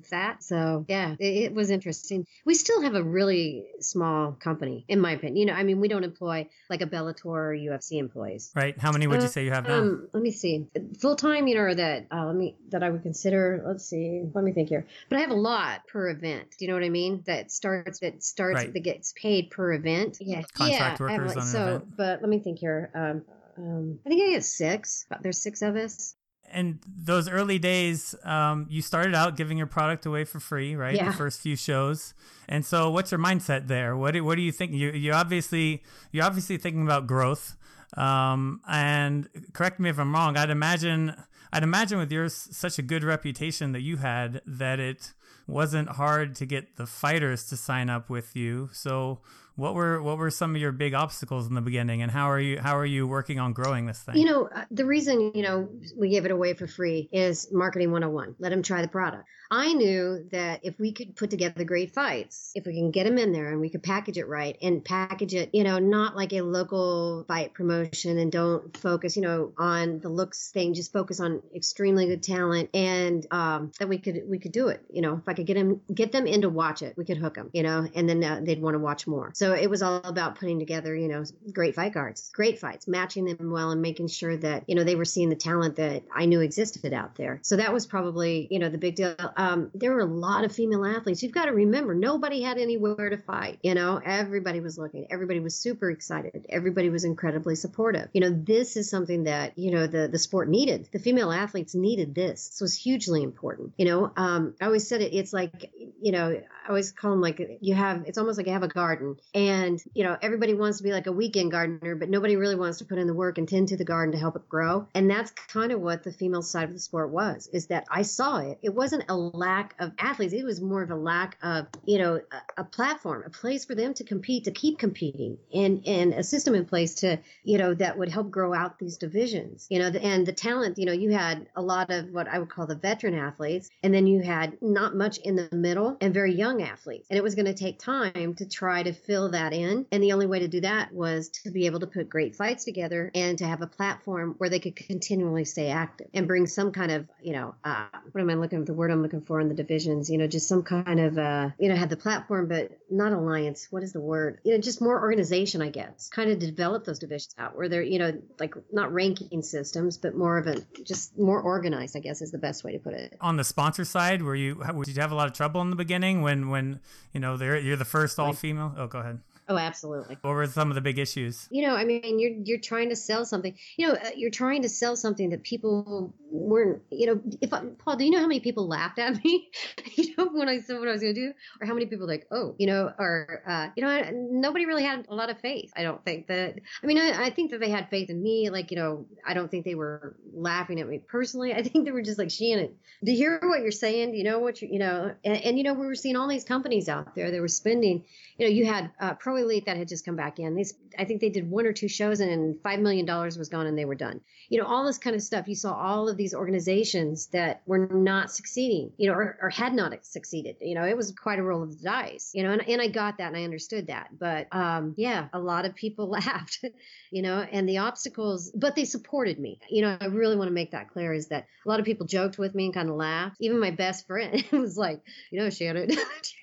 [0.09, 0.43] that.
[0.43, 2.27] So yeah, it, it, was interesting.
[2.45, 5.37] We still have a really small company, in my opinion.
[5.37, 8.51] You know, I mean, we don't employ like a Bellator or UFC employees.
[8.55, 8.79] Right.
[8.79, 9.79] How many would uh, you say you have now?
[9.79, 10.67] Um, let me see.
[11.01, 13.63] Full time, you know, or that uh, let me that I would consider.
[13.67, 14.23] Let's see.
[14.35, 14.87] Let me think here.
[15.09, 16.57] But I have a lot per event.
[16.59, 17.23] Do you know what I mean?
[17.27, 18.73] That starts that starts right.
[18.73, 20.19] that gets paid per event.
[20.21, 20.43] Yeah.
[20.55, 21.35] Contract yeah, workers.
[21.35, 21.97] Have, so, event.
[21.97, 22.91] but let me think here.
[22.95, 23.23] Um,
[23.59, 25.07] um, I think I get six.
[25.21, 26.17] There's six of us
[26.53, 30.95] and those early days, um, you started out giving your product away for free, right?
[30.95, 31.11] Yeah.
[31.11, 32.15] The first few shows.
[32.49, 33.97] And so, what's your mindset there?
[33.97, 34.73] What do, what do you think?
[34.73, 35.83] You you obviously
[36.13, 37.57] you're obviously thinking about growth.
[37.97, 40.37] Um, and correct me if I'm wrong.
[40.37, 41.15] I'd imagine,
[41.53, 45.13] I'd imagine with your such a good reputation that you had, that it
[45.47, 48.71] wasn't hard to get the fighters to sign up with you.
[48.73, 49.21] So
[49.61, 52.41] what were what were some of your big obstacles in the beginning, and how are
[52.41, 54.17] you how are you working on growing this thing?
[54.17, 57.93] You know, uh, the reason you know we gave it away for free is marketing
[57.93, 58.37] 101.
[58.39, 59.25] Let them try the product.
[59.53, 63.19] I knew that if we could put together great fights, if we can get them
[63.19, 66.33] in there and we could package it right and package it, you know, not like
[66.33, 71.19] a local fight promotion and don't focus, you know, on the looks thing, just focus
[71.19, 74.85] on extremely good talent and um, that we could we could do it.
[74.89, 77.19] You know, if I could get them get them in to watch it, we could
[77.19, 79.33] hook them, you know, and then uh, they'd want to watch more.
[79.35, 83.25] So it was all about putting together, you know, great fight cards, great fights, matching
[83.25, 86.27] them well and making sure that, you know, they were seeing the talent that I
[86.27, 87.41] knew existed out there.
[87.43, 90.53] So that was probably, you know, the big deal um, there were a lot of
[90.53, 91.23] female athletes.
[91.23, 93.59] You've got to remember, nobody had anywhere to fight.
[93.63, 95.07] You know, everybody was looking.
[95.11, 96.47] Everybody was super excited.
[96.49, 98.09] Everybody was incredibly supportive.
[98.13, 100.89] You know, this is something that you know the the sport needed.
[100.93, 102.49] The female athletes needed this.
[102.49, 103.73] This was hugely important.
[103.77, 105.15] You know, um, I always said it.
[105.15, 108.05] It's like you know, I always call them like you have.
[108.07, 111.07] It's almost like you have a garden, and you know, everybody wants to be like
[111.07, 113.77] a weekend gardener, but nobody really wants to put in the work and tend to
[113.77, 114.87] the garden to help it grow.
[114.95, 117.49] And that's kind of what the female side of the sport was.
[117.53, 118.59] Is that I saw it.
[118.63, 120.33] It wasn't a lack of athletes.
[120.33, 123.75] It was more of a lack of, you know, a, a, platform, a place for
[123.75, 127.75] them to compete, to keep competing, and and a system in place to, you know,
[127.75, 129.67] that would help grow out these divisions.
[129.71, 130.79] You know, and the talent.
[130.79, 133.95] You know, you had a lot of what I would call the veteran athletes, and
[133.95, 137.07] then you had not much in the middle and very young athletes.
[137.11, 139.87] And it was going to take time to try to fill that in.
[139.93, 142.65] And the only way to do that was to be able to put great fights
[142.65, 146.73] together and to have a platform where they could continually stay active and bring some
[146.73, 148.65] kind of, you know, uh, what am I looking for?
[148.65, 151.51] The word I'm looking for in the divisions, you know, just some kind of, uh,
[151.59, 153.69] you know, have the platform, but not alliance.
[153.71, 154.41] What is the word?
[154.45, 157.83] You know, just more organization, I guess, kind of develop those divisions out where they're,
[157.83, 162.23] you know, like not ranking systems, but more of a, just more organized, I guess
[162.23, 163.17] is the best way to put it.
[163.21, 165.77] On the sponsor side, were you, did you have a lot of trouble in the
[165.77, 166.81] beginning when, when,
[167.13, 168.75] you know, they're, you're the first all female?
[168.77, 169.21] Oh, go ahead.
[169.51, 170.17] Oh, absolutely.
[170.21, 171.49] What were some of the big issues?
[171.51, 173.53] You know, I mean, you're you're trying to sell something.
[173.77, 176.83] You know, uh, you're trying to sell something that people weren't.
[176.91, 179.51] You know, if I, Paul, do you know how many people laughed at me?
[180.33, 182.55] when I said what I was going to do, or how many people like, oh,
[182.59, 185.73] you know, or uh, you know, nobody really had a lot of faith.
[185.77, 186.59] I don't think that.
[186.83, 188.51] I mean, I, I think that they had faith in me.
[188.51, 191.55] Like, you know, I don't think they were laughing at me personally.
[191.55, 194.13] I think they were just like, Shannon, do you hear what you're saying?
[194.13, 196.29] Do you know what you, you know, and, and you know, we were seeing all
[196.29, 197.31] these companies out there.
[197.31, 198.05] They were spending.
[198.39, 200.55] You know, you had uh, Pro Elite that had just come back in.
[200.55, 203.67] These, I think they did one or two shows and five million dollars was gone
[203.67, 204.21] and they were done.
[204.49, 205.49] You know, all this kind of stuff.
[205.49, 209.75] You saw all of these organizations that were not succeeding, you know, or, or had
[209.75, 210.57] not succeeded.
[210.61, 212.31] You know, it was quite a roll of the dice.
[212.35, 214.09] You know, and, and I got that and I understood that.
[214.19, 216.65] But um, yeah, a lot of people laughed,
[217.11, 219.61] you know, and the obstacles, but they supported me.
[219.69, 222.07] You know, I really want to make that clear is that a lot of people
[222.07, 223.37] joked with me and kind of laughed.
[223.41, 225.91] Even my best friend was like, you know, Shannon,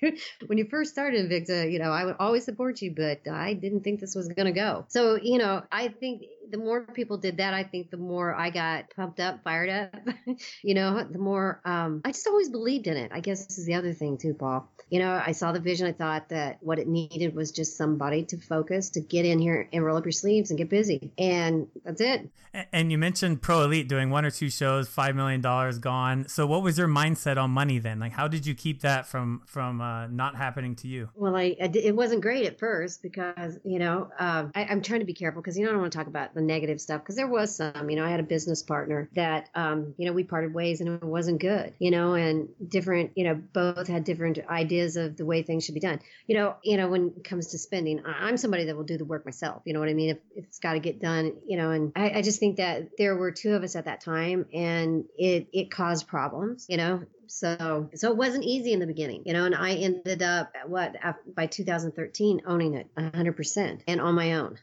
[0.46, 3.82] when you first started Invicta, you know, I would always support you, but I didn't
[3.82, 4.84] think this was going to go.
[4.88, 8.50] So, you know, I think the more people did that, I think the more I
[8.50, 10.14] got pumped up, fired up.
[10.62, 13.10] you know, the more um, I just always believed in it.
[13.12, 14.68] I guess this is the other thing too, Paul.
[14.90, 15.86] You know, I saw the vision.
[15.86, 19.68] I thought that what it needed was just somebody to focus, to get in here
[19.72, 22.28] and roll up your sleeves and get busy, and that's it.
[22.72, 26.26] And you mentioned Pro Elite doing one or two shows, five million dollars gone.
[26.28, 28.00] So, what was your mindset on money then?
[28.00, 31.10] Like, how did you keep that from from uh, not happening to you?
[31.14, 35.00] Well, I, I it wasn't great at first because you know um, I, I'm trying
[35.00, 37.02] to be careful because you know I don't want to talk about the negative stuff
[37.02, 37.90] because there was some.
[37.90, 40.88] You know, I had a business partner that, um, you know, we parted ways and
[40.88, 41.74] it wasn't good.
[41.78, 45.74] You know, and different, you know, both had different ideas of the way things should
[45.74, 46.00] be done.
[46.26, 49.04] You know, you know, when it comes to spending, I'm somebody that will do the
[49.04, 49.62] work myself.
[49.64, 50.10] You know what I mean?
[50.10, 52.90] If, if it's got to get done, you know, and I, I just think that
[52.96, 56.66] there were two of us at that time, and it it caused problems.
[56.68, 60.22] You know, so so it wasn't easy in the beginning you know and i ended
[60.22, 60.96] up what
[61.34, 64.58] by 2013 owning it 100% and on my own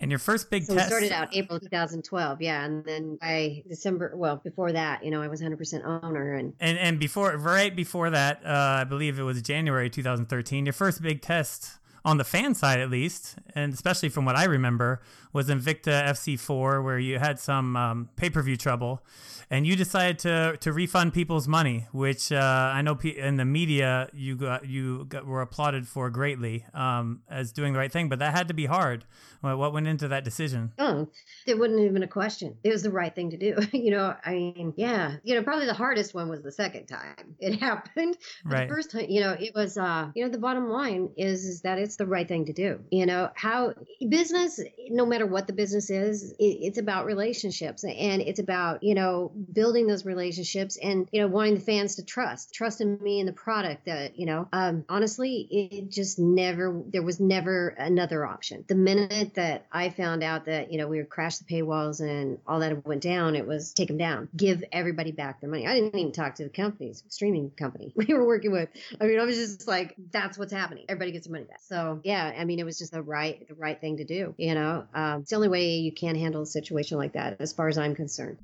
[0.00, 4.12] and your first big so test started out April 2012, yeah, and then by December,
[4.14, 8.10] well, before that, you know, I was 100% owner, and and and before, right before
[8.10, 10.66] that, uh, I believe it was January 2013.
[10.66, 14.44] Your first big test on the fan side, at least, and especially from what I
[14.44, 15.00] remember,
[15.32, 19.02] was Invicta FC4, where you had some um, pay per view trouble,
[19.50, 24.08] and you decided to to refund people's money, which uh, I know in the media
[24.12, 28.18] you got you got, were applauded for greatly um, as doing the right thing, but
[28.18, 29.04] that had to be hard.
[29.42, 30.72] What went into that decision?
[30.78, 31.08] Oh,
[31.46, 32.56] there wasn't even a question.
[32.62, 33.56] It was the right thing to do.
[33.72, 37.36] you know, I mean, yeah, you know, probably the hardest one was the second time
[37.38, 38.16] it happened.
[38.44, 38.68] But right.
[38.68, 41.62] The first time, you know, it was, uh, you know, the bottom line is is
[41.62, 42.78] that it's it's the right thing to do.
[42.92, 43.74] You know, how
[44.08, 48.94] business, no matter what the business is, it, it's about relationships and it's about, you
[48.94, 53.18] know, building those relationships and, you know, wanting the fans to trust, trust in me
[53.18, 58.24] and the product that, you know, um, honestly, it just never, there was never another
[58.24, 58.64] option.
[58.68, 62.38] The minute that I found out that, you know, we would crash the paywalls and
[62.46, 65.66] all that went down, it was take them down, give everybody back their money.
[65.66, 68.68] I didn't even talk to the companies, streaming company we were working with.
[69.00, 70.84] I mean, I was just like, that's what's happening.
[70.88, 71.58] Everybody gets their money back.
[71.62, 74.34] So yeah, I mean, it was just the right, the right thing to do.
[74.36, 77.52] You know, um, it's the only way you can handle a situation like that, as
[77.52, 78.38] far as I'm concerned.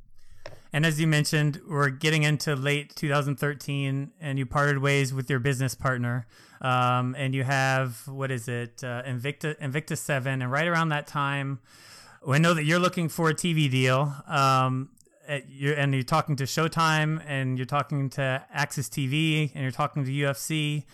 [0.73, 5.39] And as you mentioned, we're getting into late 2013, and you parted ways with your
[5.39, 6.27] business partner.
[6.61, 11.07] Um, and you have what is it, uh, Invicta Invicta Seven, and right around that
[11.07, 11.61] time,
[12.27, 14.15] I know that you're looking for a TV deal.
[14.27, 14.91] Um,
[15.29, 20.11] and you're talking to Showtime, and you're talking to AXS TV, and you're talking to
[20.11, 20.85] UFC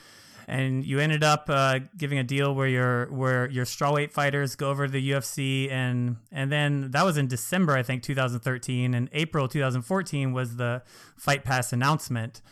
[0.53, 4.69] and you ended up uh, giving a deal where your where your strawweight fighters go
[4.69, 9.09] over to the UFC, and and then that was in December, I think, 2013, and
[9.15, 10.83] April 2014 was the
[11.17, 12.43] Fight Pass announcement.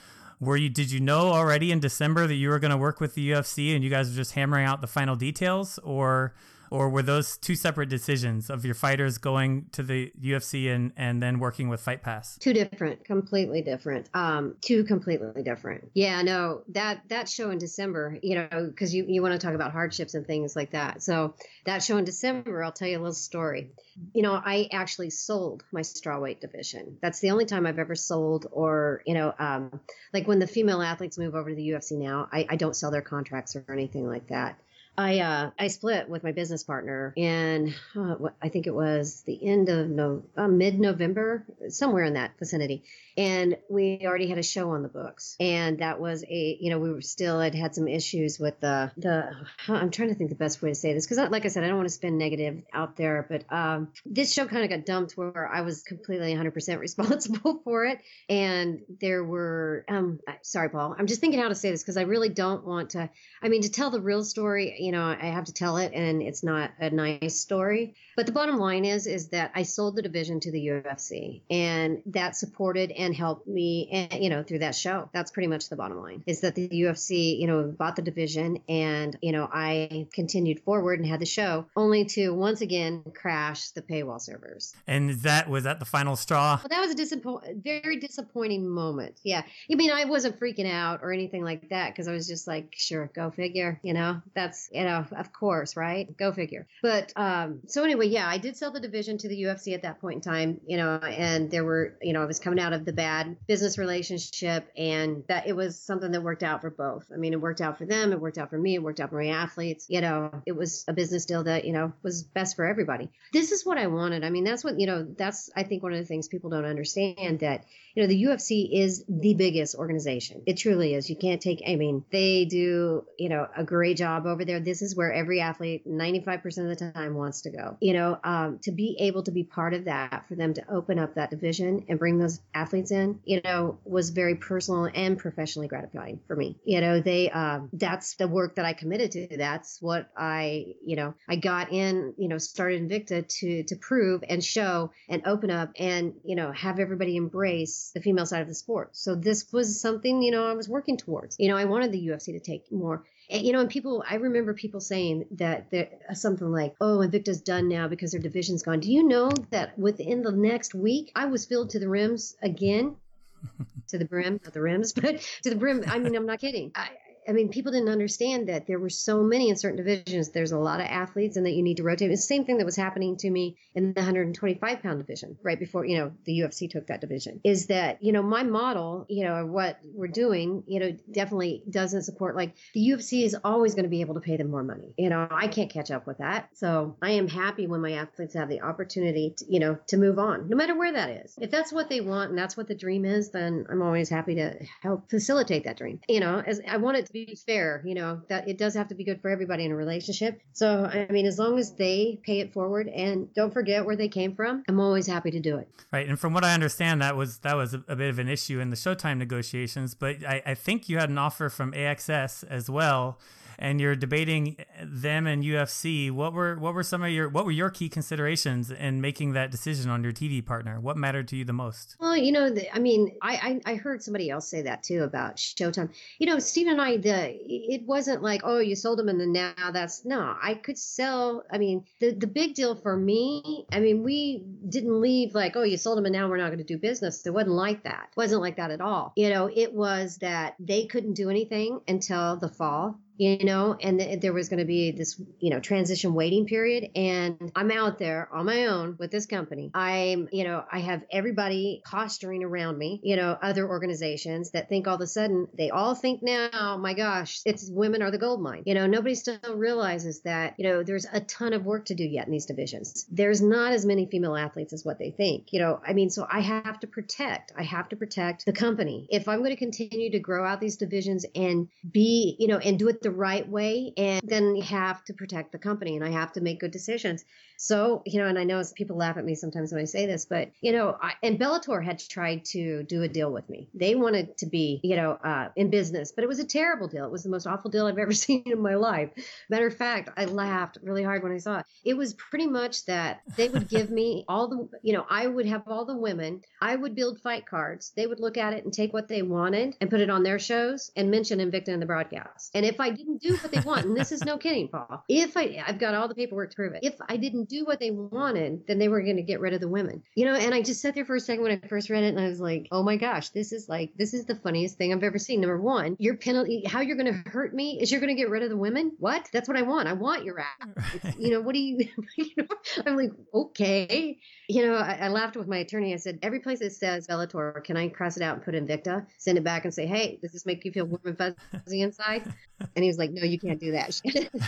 [0.40, 3.14] Were you did you know already in December that you were going to work with
[3.14, 6.32] the UFC, and you guys were just hammering out the final details, or
[6.70, 11.22] or were those two separate decisions of your fighters going to the UFC and and
[11.22, 12.38] then working with Fight Pass?
[12.38, 14.08] Two different, completely different.
[14.14, 15.90] Um, two completely different.
[15.94, 19.54] Yeah, no, that that show in December, you know, because you you want to talk
[19.54, 21.02] about hardships and things like that.
[21.02, 23.70] So that show in December, I'll tell you a little story.
[24.14, 26.98] You know, I actually sold my strawweight division.
[27.02, 29.80] That's the only time I've ever sold, or you know, um,
[30.14, 32.92] like when the female athletes move over to the UFC now, I, I don't sell
[32.92, 34.56] their contracts or anything like that.
[35.00, 39.48] I uh, I split with my business partner in uh, I think it was the
[39.48, 42.84] end of no uh, mid November somewhere in that vicinity,
[43.16, 46.78] and we already had a show on the books, and that was a you know
[46.78, 49.30] we were still had had some issues with the the
[49.68, 51.68] I'm trying to think the best way to say this because like I said I
[51.68, 55.16] don't want to spin negative out there, but um, this show kind of got dumped
[55.16, 60.94] where I was completely 100 percent responsible for it, and there were um sorry Paul
[60.98, 63.08] I'm just thinking how to say this because I really don't want to
[63.42, 66.22] I mean to tell the real story you know, I have to tell it and
[66.22, 67.94] it's not a nice story.
[68.16, 72.02] But the bottom line is, is that I sold the division to the UFC and
[72.06, 75.08] that supported and helped me, and, eh, you know, through that show.
[75.12, 78.62] That's pretty much the bottom line is that the UFC, you know, bought the division
[78.68, 83.70] and, you know, I continued forward and had the show only to once again crash
[83.70, 84.74] the paywall servers.
[84.86, 86.58] And that was that the final straw?
[86.60, 89.20] Well, that was a disappoint, very disappointing moment.
[89.24, 89.42] Yeah.
[89.70, 92.74] I mean, I wasn't freaking out or anything like that because I was just like,
[92.76, 96.16] sure, go figure, you know, that's, you know, of course, right?
[96.16, 96.66] Go figure.
[96.80, 100.00] But um, so anyway, yeah, I did sell the division to the UFC at that
[100.00, 102.86] point in time, you know, and there were, you know, I was coming out of
[102.86, 107.10] the bad business relationship and that it was something that worked out for both.
[107.12, 109.10] I mean, it worked out for them, it worked out for me, it worked out
[109.10, 109.84] for my athletes.
[109.90, 113.10] You know, it was a business deal that, you know, was best for everybody.
[113.34, 114.24] This is what I wanted.
[114.24, 116.64] I mean, that's what, you know, that's, I think, one of the things people don't
[116.64, 120.40] understand that, you know, the UFC is the biggest organization.
[120.46, 121.10] It truly is.
[121.10, 124.59] You can't take, I mean, they do, you know, a great job over there.
[124.64, 127.76] This is where every athlete 95% of the time wants to go.
[127.80, 130.98] You know, um, to be able to be part of that, for them to open
[130.98, 135.68] up that division and bring those athletes in, you know, was very personal and professionally
[135.68, 136.58] gratifying for me.
[136.64, 139.36] You know, they, um, that's the work that I committed to.
[139.36, 144.24] That's what I, you know, I got in, you know, started Invicta to, to prove
[144.28, 148.48] and show and open up and, you know, have everybody embrace the female side of
[148.48, 148.96] the sport.
[148.96, 151.36] So this was something, you know, I was working towards.
[151.38, 154.54] You know, I wanted the UFC to take more you know, and people, I remember
[154.54, 158.80] people saying that uh, something like, oh, Invicta's done now because their division's gone.
[158.80, 162.96] Do you know that within the next week, I was filled to the rims again?
[163.88, 165.84] to the brim, not the rims, but to the brim.
[165.86, 166.72] I mean, I'm not kidding.
[166.74, 166.88] I,
[167.28, 170.30] I mean, people didn't understand that there were so many in certain divisions.
[170.30, 172.10] There's a lot of athletes, and that you need to rotate.
[172.10, 175.58] It's the same thing that was happening to me in the 125 pound division right
[175.58, 177.40] before you know the UFC took that division.
[177.44, 182.02] Is that you know my model, you know what we're doing, you know, definitely doesn't
[182.02, 184.94] support like the UFC is always going to be able to pay them more money.
[184.96, 186.48] You know, I can't catch up with that.
[186.54, 190.18] So I am happy when my athletes have the opportunity, to, you know, to move
[190.18, 191.34] on, no matter where that is.
[191.40, 194.34] If that's what they want and that's what the dream is, then I'm always happy
[194.36, 196.00] to help facilitate that dream.
[196.08, 198.74] You know, as I want it to be be fair, you know, that it does
[198.74, 200.40] have to be good for everybody in a relationship.
[200.52, 204.08] So, I mean, as long as they pay it forward and don't forget where they
[204.08, 205.68] came from, I'm always happy to do it.
[205.92, 206.08] Right.
[206.08, 208.70] And from what I understand, that was that was a, bit of an issue in
[208.70, 213.18] the Showtime negotiations, but I, I think you had an offer from AXS as well
[213.60, 216.10] and you're debating them and UFC.
[216.10, 219.50] What were what were some of your what were your key considerations in making that
[219.50, 220.80] decision on your TV partner?
[220.80, 221.94] What mattered to you the most?
[222.00, 225.02] Well, you know, the, I mean, I, I I heard somebody else say that too
[225.02, 225.90] about Showtime.
[226.18, 229.32] You know, Steve and I, the it wasn't like oh you sold them and then
[229.32, 230.34] now that's no.
[230.42, 231.44] I could sell.
[231.52, 233.66] I mean, the the big deal for me.
[233.70, 236.58] I mean, we didn't leave like oh you sold them and now we're not going
[236.58, 237.26] to do business.
[237.26, 238.08] It wasn't like that.
[238.10, 239.12] It wasn't like that at all.
[239.16, 244.00] You know, it was that they couldn't do anything until the fall you know, and
[244.00, 246.88] th- there was going to be this, you know, transition waiting period.
[246.96, 249.70] And I'm out there on my own with this company.
[249.74, 254.88] I'm, you know, I have everybody posturing around me, you know, other organizations that think
[254.88, 258.40] all of a sudden they all think now, my gosh, it's women are the gold
[258.40, 258.62] mine.
[258.64, 262.04] You know, nobody still realizes that, you know, there's a ton of work to do
[262.04, 263.04] yet in these divisions.
[263.10, 265.52] There's not as many female athletes as what they think.
[265.52, 269.08] You know, I mean, so I have to protect, I have to protect the company.
[269.10, 272.78] If I'm going to continue to grow out these divisions and be, you know, and
[272.78, 276.04] do it the the right way and then you have to protect the company and
[276.04, 277.24] I have to make good decisions.
[277.62, 280.24] So, you know, and I know people laugh at me sometimes when I say this,
[280.24, 283.68] but, you know, I, and Bellator had tried to do a deal with me.
[283.74, 287.04] They wanted to be, you know, uh, in business, but it was a terrible deal.
[287.04, 289.10] It was the most awful deal I've ever seen in my life.
[289.50, 291.66] Matter of fact, I laughed really hard when I saw it.
[291.84, 295.44] It was pretty much that they would give me all the, you know, I would
[295.44, 297.92] have all the women, I would build fight cards.
[297.94, 300.38] They would look at it and take what they wanted and put it on their
[300.38, 302.52] shows and mention Invicta in the broadcast.
[302.54, 305.36] And if I didn't do what they want, and this is no kidding, Paul, if
[305.36, 307.90] I, I've got all the paperwork to prove it, if I didn't do what they
[307.90, 310.02] wanted, then they were going to get rid of the women.
[310.14, 312.08] You know, and I just sat there for a second when I first read it
[312.08, 314.92] and I was like, oh my gosh, this is like, this is the funniest thing
[314.92, 315.40] I've ever seen.
[315.40, 318.30] Number one, your penalty, how you're going to hurt me is you're going to get
[318.30, 318.92] rid of the women.
[318.98, 319.28] What?
[319.32, 319.88] That's what I want.
[319.88, 321.14] I want your ass.
[321.18, 322.46] you know, what do you, you know,
[322.86, 324.18] I'm like, okay.
[324.48, 325.92] You know, I, I, laughed with my attorney.
[325.92, 329.06] I said, every place that says Bellator, can I cross it out and put Invicta,
[329.18, 332.22] send it back and say, hey, does this make you feel warm and fuzzy inside?
[332.76, 333.98] And he was like, no, you can't do that.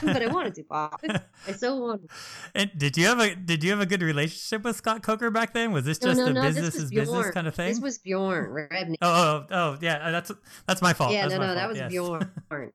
[0.02, 1.00] but I wanted to, Bob.
[1.48, 2.10] I so wanted.
[2.54, 5.54] And did you have a did you have a good relationship with Scott Coker back
[5.54, 5.72] then?
[5.72, 7.68] Was this just no, no, a no, business is business kind of thing?
[7.68, 8.96] This was Bjorn Rebney.
[9.00, 10.10] Oh, oh, oh, yeah.
[10.10, 10.32] That's
[10.66, 11.12] that's my fault.
[11.12, 11.56] Yeah, that's no, no, fault.
[11.56, 11.90] that was yes.
[11.90, 12.32] Bjorn.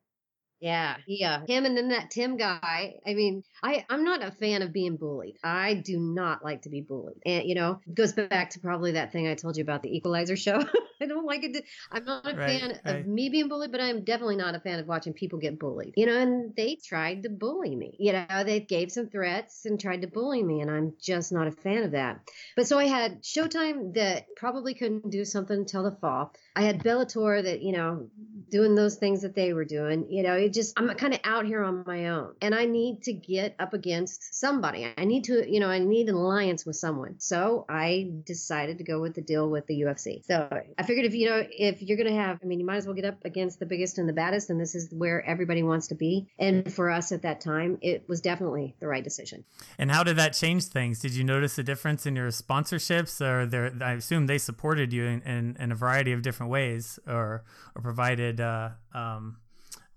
[0.60, 1.41] Yeah, yeah.
[1.48, 2.96] Him and then that Tim guy.
[3.06, 5.38] I mean, I I'm not a fan of being bullied.
[5.43, 7.17] I do not like to be bullied.
[7.26, 9.96] And you know, it goes back to probably that thing I told you about the
[9.96, 10.63] Equalizer show.
[11.02, 11.54] I don't like it.
[11.54, 12.96] To, I'm not a right, fan right.
[12.96, 15.93] of me being bullied, but I'm definitely not a fan of watching people get bullied.
[15.96, 17.96] You know, and they tried to bully me.
[18.00, 21.48] You know, they gave some threats and tried to bully me, and I'm just not
[21.48, 22.22] a fan of that.
[22.56, 26.34] But so I had Showtime that probably couldn't do something until the fall.
[26.56, 28.10] I had Bellator that you know
[28.49, 30.07] doing those things that they were doing.
[30.10, 33.03] You know, it just I'm kind of out here on my own, and I need
[33.03, 34.88] to get up against somebody.
[34.97, 37.19] I need to, you know, I need an alliance with someone.
[37.19, 40.25] So I decided to go with the deal with the UFC.
[40.25, 42.86] So I figured if you know if you're gonna have, I mean, you might as
[42.86, 45.88] well get up against the biggest and the baddest, and this is where everybody wants
[45.88, 46.27] to be.
[46.39, 49.43] And for us at that time, it was definitely the right decision.
[49.77, 50.99] And how did that change things?
[50.99, 53.73] Did you notice a difference in your sponsorships, or there?
[53.81, 57.43] I assume they supported you in, in, in a variety of different ways, or
[57.75, 58.37] or provided.
[58.39, 59.38] Uh, um,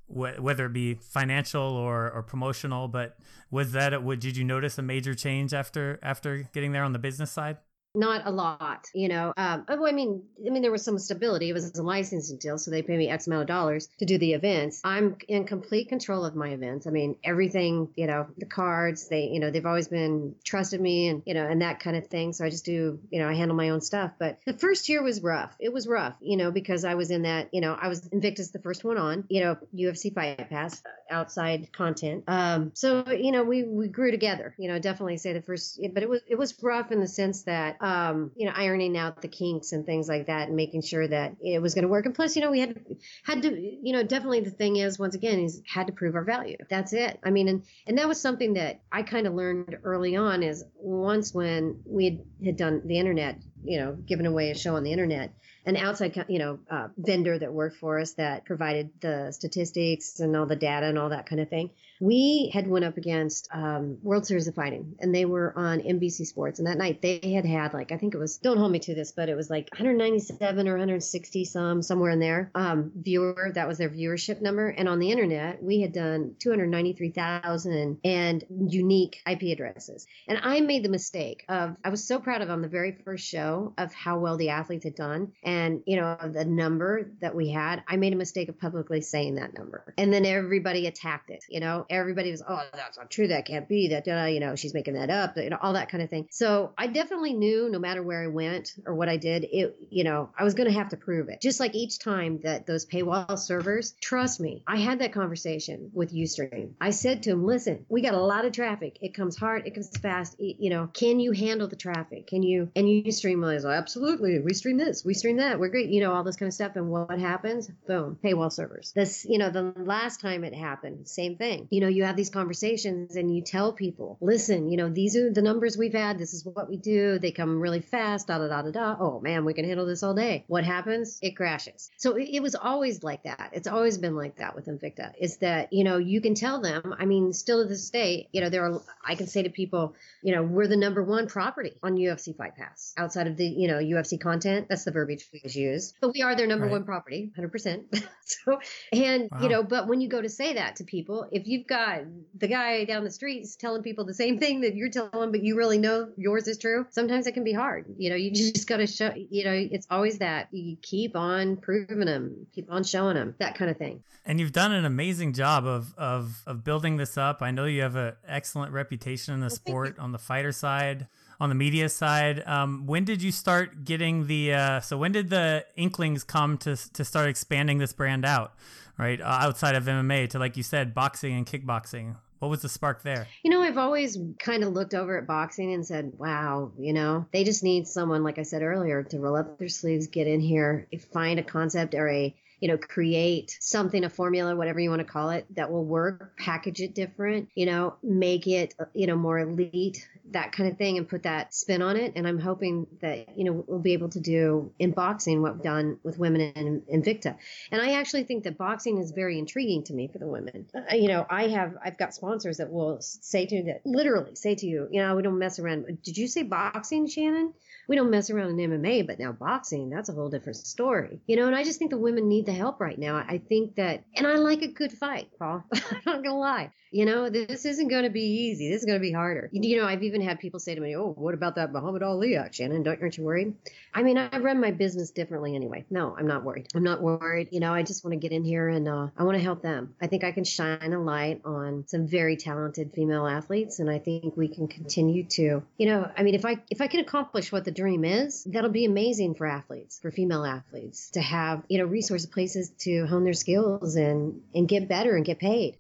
[0.06, 2.88] wh- whether it be financial or, or promotional.
[2.88, 3.16] But
[3.50, 4.02] was that?
[4.02, 7.58] What, did you notice a major change after after getting there on the business side?
[7.94, 9.32] Not a lot, you know.
[9.36, 11.48] Um, oh, I mean, I mean, there was some stability.
[11.50, 14.16] It was a licensing deal, so they pay me X amount of dollars to do
[14.16, 14.80] the events.
[14.84, 16.86] I'm in complete control of my events.
[16.86, 19.08] I mean, everything, you know, the cards.
[19.08, 22.06] They, you know, they've always been trusted me, and you know, and that kind of
[22.06, 22.32] thing.
[22.32, 24.12] So I just do, you know, I handle my own stuff.
[24.20, 25.56] But the first year was rough.
[25.58, 28.52] It was rough, you know, because I was in that, you know, I was Invicta's,
[28.52, 32.24] the first one on, you know, UFC Fight Pass outside content.
[32.26, 34.54] Um, so you know, we we grew together.
[34.58, 37.42] You know, definitely say the first, but it was it was rough in the sense
[37.42, 41.06] that um, you know, ironing out the kinks and things like that and making sure
[41.06, 42.06] that it was going to work.
[42.06, 42.80] And plus, you know, we had
[43.24, 46.24] had to, you know, definitely the thing is, once again, is had to prove our
[46.24, 46.56] value.
[46.68, 47.18] That's it.
[47.24, 50.64] I mean, and and that was something that I kind of learned early on is
[50.76, 54.84] once when we had, had done the internet, you know, given away a show on
[54.84, 55.32] the internet
[55.66, 60.36] an outside, you know, uh, vendor that worked for us that provided the statistics and
[60.36, 61.70] all the data and all that kind of thing.
[62.00, 66.26] We had went up against um, World Series of Fighting, and they were on NBC
[66.26, 66.58] Sports.
[66.58, 68.94] And that night they had had like I think it was don't hold me to
[68.94, 73.52] this, but it was like 197 or 160 some somewhere in there um, viewer.
[73.54, 74.68] That was their viewership number.
[74.68, 80.06] And on the internet, we had done 293,000 and unique IP addresses.
[80.26, 83.26] And I made the mistake of I was so proud of on the very first
[83.26, 87.50] show of how well the athletes had done And, you know, the number that we
[87.50, 89.94] had, I made a mistake of publicly saying that number.
[89.98, 91.44] And then everybody attacked it.
[91.48, 93.28] You know, everybody was, oh, that's not true.
[93.28, 93.88] That can't be.
[93.88, 96.26] That, uh, you know, she's making that up, you know, all that kind of thing.
[96.30, 100.04] So I definitely knew no matter where I went or what I did, it, you
[100.04, 101.40] know, I was going to have to prove it.
[101.40, 106.14] Just like each time that those paywall servers, trust me, I had that conversation with
[106.14, 106.70] Ustream.
[106.80, 108.98] I said to him, listen, we got a lot of traffic.
[109.00, 109.66] It comes hard.
[109.66, 110.36] It comes fast.
[110.38, 112.26] You know, can you handle the traffic?
[112.26, 114.38] Can you, and Ustream was, like, absolutely.
[114.38, 115.04] We stream this.
[115.04, 115.58] We stream that.
[115.58, 115.90] We're great.
[115.90, 116.76] You know, all this kind of stuff.
[116.76, 117.68] And what happens?
[117.86, 118.92] Boom, paywall servers.
[118.94, 121.66] This, you know, the last time it happened, same thing.
[121.70, 125.30] You know, you have these conversations and you tell people, listen, you know, these are
[125.32, 126.18] the numbers we've had.
[126.18, 127.18] This is what we do.
[127.18, 128.96] They come really fast, da da da da da.
[128.98, 130.44] Oh man, we can handle this all day.
[130.46, 131.18] What happens?
[131.22, 131.90] It crashes.
[131.96, 133.50] So it, it was always like that.
[133.52, 135.12] It's always been like that with Invicta.
[135.20, 138.40] Is that, you know, you can tell them, I mean, still to this day, you
[138.40, 141.72] know, there are, I can say to people, you know, we're the number one property
[141.82, 144.68] on UFC Fight Pass outside of the, you know, UFC content.
[144.68, 145.94] That's the verbiage we use.
[146.00, 146.72] But we are their number right.
[146.72, 148.02] one property, 100%.
[148.24, 148.60] so,
[148.92, 149.38] and, wow.
[149.42, 152.00] you know, but when you go to say that to people, if you've got
[152.38, 155.56] the guy down the street telling people the same thing that you're telling, but you
[155.56, 157.84] really know yours is true, sometimes it can be hard.
[157.98, 161.56] You know, you just got to show, you know, it's always that you keep on
[161.58, 164.02] proving them, keep on showing them, that kind of thing.
[164.24, 167.42] And you've done an amazing job of, of, of building this up.
[167.42, 171.08] I know you have an excellent reputation in the sport on the fighter side
[171.40, 172.42] on the media side.
[172.46, 174.52] Um, when did you start getting the?
[174.52, 178.52] Uh, so when did the inklings come to to start expanding this brand out,
[179.00, 182.16] right, uh, outside of MMA to like you said, boxing and kickboxing?
[182.40, 183.28] What was the spark there?
[183.42, 187.26] You know, I've always kind of looked over at boxing and said, wow, you know,
[187.32, 190.40] they just need someone, like I said earlier, to roll up their sleeves, get in
[190.40, 195.00] here, find a concept or a you know, create something, a formula, whatever you want
[195.00, 199.16] to call it, that will work, package it different, you know, make it, you know,
[199.16, 202.12] more elite, that kind of thing, and put that spin on it.
[202.16, 205.62] And I'm hoping that, you know, we'll be able to do in boxing what we've
[205.62, 207.36] done with women in Invicta.
[207.72, 210.66] And I actually think that boxing is very intriguing to me for the women.
[210.74, 214.36] Uh, you know, I have, I've got sponsors that will say to you that literally
[214.36, 215.86] say to you, you know, we don't mess around.
[216.02, 217.54] Did you say boxing, Shannon?
[217.90, 221.18] We don't mess around in MMA, but now boxing, that's a whole different story.
[221.26, 223.16] You know, and I just think the women need the help right now.
[223.16, 225.64] I think that, and I like a good fight, Paul.
[225.74, 226.70] I'm not gonna lie.
[226.92, 228.68] You know, this isn't going to be easy.
[228.68, 229.48] This is going to be harder.
[229.52, 232.36] You know, I've even had people say to me, "Oh, what about that Muhammad Ali
[232.36, 232.82] act, Shannon?
[232.82, 233.54] Don't aren't you worried?"
[233.94, 235.84] I mean, I run my business differently anyway.
[235.88, 236.66] No, I'm not worried.
[236.74, 237.48] I'm not worried.
[237.52, 239.62] You know, I just want to get in here and uh, I want to help
[239.62, 239.94] them.
[240.02, 244.00] I think I can shine a light on some very talented female athletes, and I
[244.00, 247.52] think we can continue to, you know, I mean, if I if I can accomplish
[247.52, 251.78] what the dream is, that'll be amazing for athletes, for female athletes, to have you
[251.78, 255.72] know resources, places to hone their skills and and get better and get paid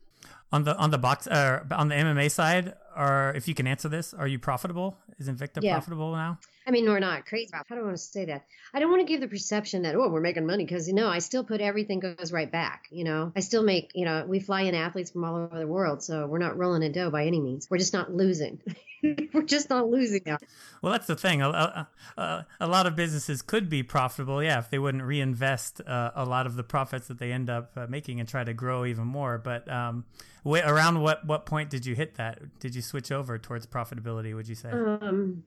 [0.52, 3.88] on the on the box uh, on the MMA side, or if you can answer
[3.88, 4.96] this, are you profitable?
[5.18, 5.74] Is Invicta yeah.
[5.74, 6.38] profitable now?
[6.66, 7.50] I mean, we're not crazy.
[7.52, 7.66] about.
[7.68, 8.44] How do I want to say that?
[8.74, 11.08] I don't want to give the perception that oh, we're making money because you know
[11.08, 12.86] I still put everything goes right back.
[12.90, 15.66] You know, I still make you know we fly in athletes from all over the
[15.66, 17.68] world, so we're not rolling a dough by any means.
[17.70, 18.60] We're just not losing.
[19.32, 20.38] we're just not losing now.
[20.82, 21.42] Well, that's the thing.
[21.42, 26.10] A, a, a, lot of businesses could be profitable, yeah, if they wouldn't reinvest uh,
[26.14, 28.84] a lot of the profits that they end up uh, making and try to grow
[28.84, 29.38] even more.
[29.38, 30.04] But um,
[30.44, 32.58] wh- around what what point did you hit that?
[32.58, 34.34] Did you switch over towards profitability?
[34.34, 34.70] Would you say?
[34.70, 35.44] Um,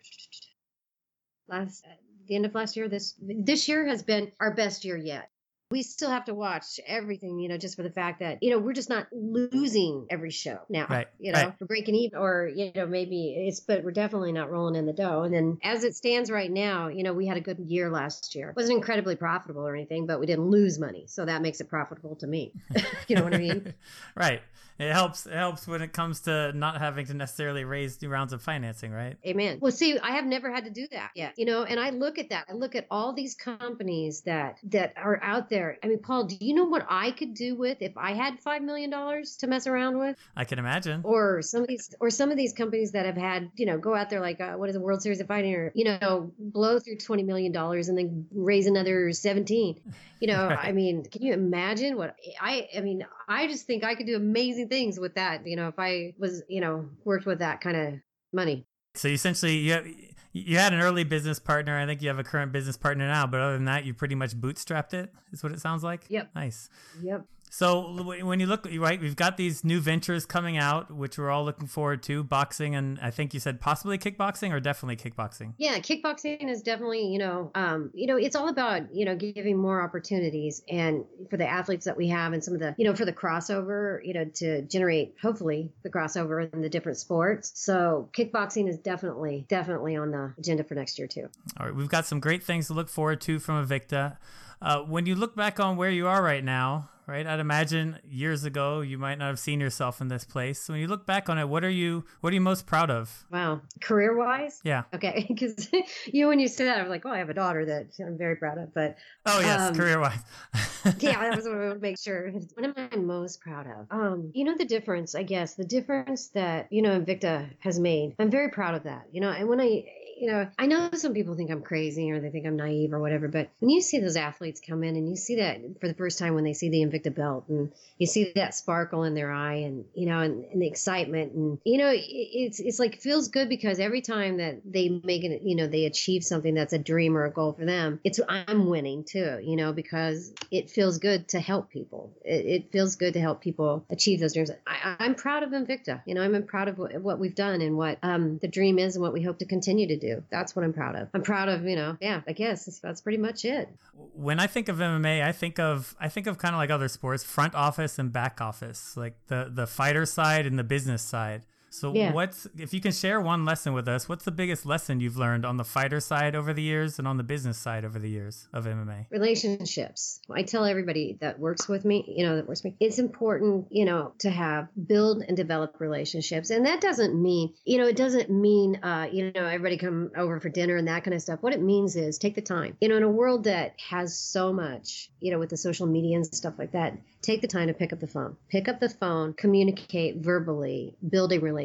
[1.53, 1.93] last uh,
[2.27, 2.87] the end of last year.
[2.87, 5.29] This this year has been our best year yet
[5.73, 8.59] we still have to watch everything, you know, just for the fact that, you know,
[8.59, 10.85] we're just not losing every show now.
[10.87, 11.07] Right.
[11.17, 11.53] You know, right.
[11.59, 14.93] we're breaking even or, you know, maybe it's, but we're definitely not rolling in the
[14.93, 15.23] dough.
[15.23, 18.35] And then as it stands right now, you know, we had a good year last
[18.35, 18.51] year.
[18.51, 21.05] It wasn't incredibly profitable or anything, but we didn't lose money.
[21.07, 22.53] So that makes it profitable to me.
[23.07, 23.73] you know what I mean?
[24.15, 24.43] right
[24.79, 28.33] it helps it helps when it comes to not having to necessarily raise new rounds
[28.33, 29.17] of financing right?
[29.25, 29.59] Amen.
[29.61, 32.17] Well see i have never had to do that yet you know and i look
[32.17, 32.45] at that.
[32.49, 35.77] I look at all these companies that that are out there.
[35.83, 38.61] I mean paul do you know what i could do with if i had five
[38.61, 40.17] million dollars to mess around with?
[40.35, 41.01] I can imagine.
[41.03, 43.95] Or some of these or some of these companies that have had you know go
[43.95, 46.79] out there like uh, what is the world series of fighting or you know blow
[46.79, 49.79] through 20 million dollars and then raise another 17
[50.19, 50.59] you know right.
[50.59, 54.15] i mean can you imagine what i i mean i just think i could do
[54.15, 55.45] amazing amazing things with that.
[55.45, 57.93] You know, if I was, you know, worked with that kind of
[58.33, 58.65] money.
[58.95, 59.87] So essentially, you have,
[60.33, 61.77] you had an early business partner.
[61.77, 64.15] I think you have a current business partner now, but other than that, you pretty
[64.15, 65.13] much bootstrapped it.
[65.31, 66.05] Is what it sounds like.
[66.09, 66.31] Yep.
[66.35, 66.69] Nice.
[67.03, 67.25] Yep.
[67.53, 71.45] So when you look right, we've got these new ventures coming out, which we're all
[71.45, 72.23] looking forward to.
[72.23, 75.53] Boxing, and I think you said possibly kickboxing, or definitely kickboxing.
[75.59, 79.55] Yeah, kickboxing is definitely you know, um, you know, it's all about you know giving
[79.55, 82.95] more opportunities and for the athletes that we have, and some of the you know
[82.95, 87.51] for the crossover, you know, to generate hopefully the crossover in the different sports.
[87.53, 91.29] So kickboxing is definitely definitely on the agenda for next year too.
[91.59, 94.17] All right, we've got some great things to look forward to from Invicta.
[94.59, 97.25] Uh, when you look back on where you are right now, right?
[97.25, 100.59] I'd imagine years ago you might not have seen yourself in this place.
[100.59, 102.89] So when you look back on it, what are you what are you most proud
[102.89, 103.25] of?
[103.31, 104.61] Wow, career wise?
[104.63, 104.83] Yeah.
[104.93, 105.69] Okay, because
[106.05, 108.17] you when you say that, I was like, oh, I have a daughter that I'm
[108.17, 108.73] very proud of.
[108.73, 110.19] But oh yes, um, career wise.
[110.99, 112.31] yeah, that was what I wanted to make sure.
[112.31, 113.87] What am I most proud of?
[113.91, 118.15] Um, you know the difference, I guess, the difference that you know Invicta has made.
[118.19, 119.07] I'm very proud of that.
[119.11, 119.85] You know, and when I
[120.15, 122.99] you know, I know some people think I'm crazy or they think I'm naive or
[122.99, 125.93] whatever, but when you see those athletes come in and you see that for the
[125.93, 129.31] first time when they see the Invicta belt and you see that sparkle in their
[129.31, 133.27] eye and, you know, and, and the excitement and, you know, it's, it's like feels
[133.29, 136.79] good because every time that they make it, you know, they achieve something that's a
[136.79, 140.99] dream or a goal for them, it's, I'm winning too, you know, because it feels
[140.99, 142.13] good to help people.
[142.23, 144.51] It, it feels good to help people achieve those dreams.
[144.67, 146.01] I, I'm proud of Invicta.
[146.05, 148.95] You know, I'm proud of what, what we've done and what um, the dream is
[148.95, 150.02] and what we hope to continue to do.
[150.29, 151.09] That's what I'm proud of.
[151.13, 153.69] I'm proud of, you know, yeah, I guess that's pretty much it.
[154.13, 156.87] When I think of MMA, I think of I think of kind of like other
[156.87, 161.43] sports, front office and back office, like the the fighter side and the business side.
[161.73, 162.13] So yeah.
[162.13, 165.43] what's if you can share one lesson with us, what's the biggest lesson you've learned
[165.43, 168.47] on the fighter side over the years and on the business side over the years
[168.53, 169.07] of MMA?
[169.09, 170.21] Relationships.
[170.31, 173.69] I tell everybody that works with me, you know, that works with me, it's important,
[173.71, 176.51] you know, to have build and develop relationships.
[176.51, 180.39] And that doesn't mean, you know, it doesn't mean uh, you know, everybody come over
[180.39, 181.41] for dinner and that kind of stuff.
[181.41, 182.77] What it means is take the time.
[182.81, 186.17] You know, in a world that has so much, you know, with the social media
[186.17, 188.35] and stuff like that, take the time to pick up the phone.
[188.49, 191.62] Pick up the phone, communicate verbally, build a relationship.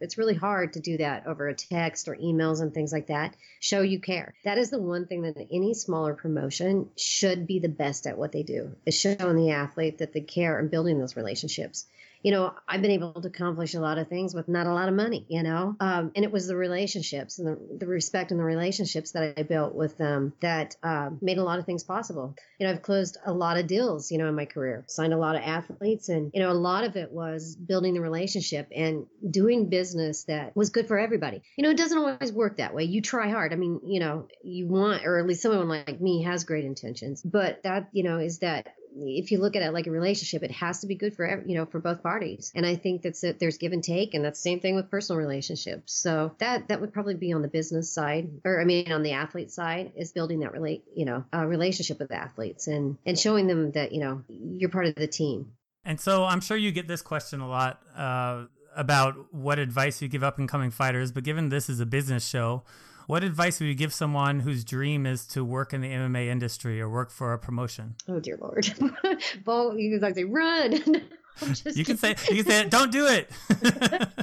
[0.00, 3.34] It's really hard to do that over a text or emails and things like that.
[3.60, 4.34] Show you care.
[4.44, 8.32] That is the one thing that any smaller promotion should be the best at what
[8.32, 11.86] they do is showing the athlete that they care and building those relationships
[12.22, 14.88] you know, I've been able to accomplish a lot of things with not a lot
[14.88, 18.38] of money, you know, um, and it was the relationships and the, the, respect and
[18.38, 22.36] the relationships that I built with them that uh, made a lot of things possible.
[22.58, 25.18] You know, I've closed a lot of deals, you know, in my career, signed a
[25.18, 29.06] lot of athletes, and, you know, a lot of it was building the relationship and
[29.28, 31.42] doing business that was good for everybody.
[31.56, 32.84] You know, it doesn't always work that way.
[32.84, 33.52] You try hard.
[33.52, 37.22] I mean, you know, you want, or at least someone like me has great intentions,
[37.22, 40.50] but that, you know, is that if you look at it like a relationship, it
[40.50, 42.52] has to be good for you know for both parties.
[42.54, 43.38] And I think that's it.
[43.38, 45.92] There's give and take, and that's the same thing with personal relationships.
[45.92, 49.12] So that that would probably be on the business side, or I mean on the
[49.12, 53.46] athlete side, is building that relate you know a relationship with athletes and and showing
[53.46, 55.52] them that you know you're part of the team.
[55.84, 57.80] And so I'm sure you get this question a lot.
[57.96, 58.44] Uh,
[58.76, 62.24] about what advice you give up and coming fighters, but given this is a business
[62.24, 62.62] show,
[63.06, 66.80] what advice would you give someone whose dream is to work in the MMA industry
[66.80, 67.94] or work for a promotion?
[68.08, 68.72] Oh dear lord,
[69.44, 70.72] Bo, you like say run.
[71.64, 73.30] you can say you can say don't do it.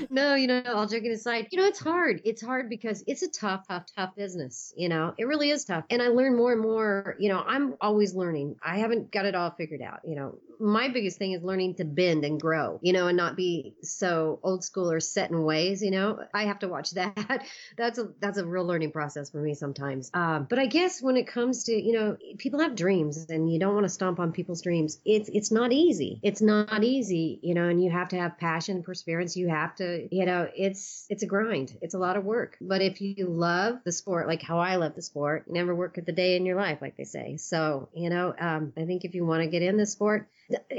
[0.09, 2.21] no, you know, all joking aside, you know, it's hard.
[2.23, 4.73] It's hard because it's a tough, tough, tough business.
[4.77, 5.85] You know, it really is tough.
[5.89, 7.15] And I learn more and more.
[7.19, 8.55] You know, I'm always learning.
[8.63, 10.01] I haven't got it all figured out.
[10.03, 12.79] You know, my biggest thing is learning to bend and grow.
[12.81, 15.81] You know, and not be so old school or set in ways.
[15.81, 17.45] You know, I have to watch that.
[17.77, 20.11] that's a that's a real learning process for me sometimes.
[20.13, 23.59] Um, but I guess when it comes to you know, people have dreams, and you
[23.59, 24.99] don't want to stomp on people's dreams.
[25.05, 26.19] It's it's not easy.
[26.23, 29.35] It's not easy you know, and you have to have passion, perseverance.
[29.35, 31.77] You have to, you know, it's it's a grind.
[31.81, 32.57] It's a lot of work.
[32.61, 36.05] But if you love the sport, like how I love the sport, never work at
[36.05, 37.37] the day in your life, like they say.
[37.37, 40.27] So, you know, um, I think if you want to get in the sport,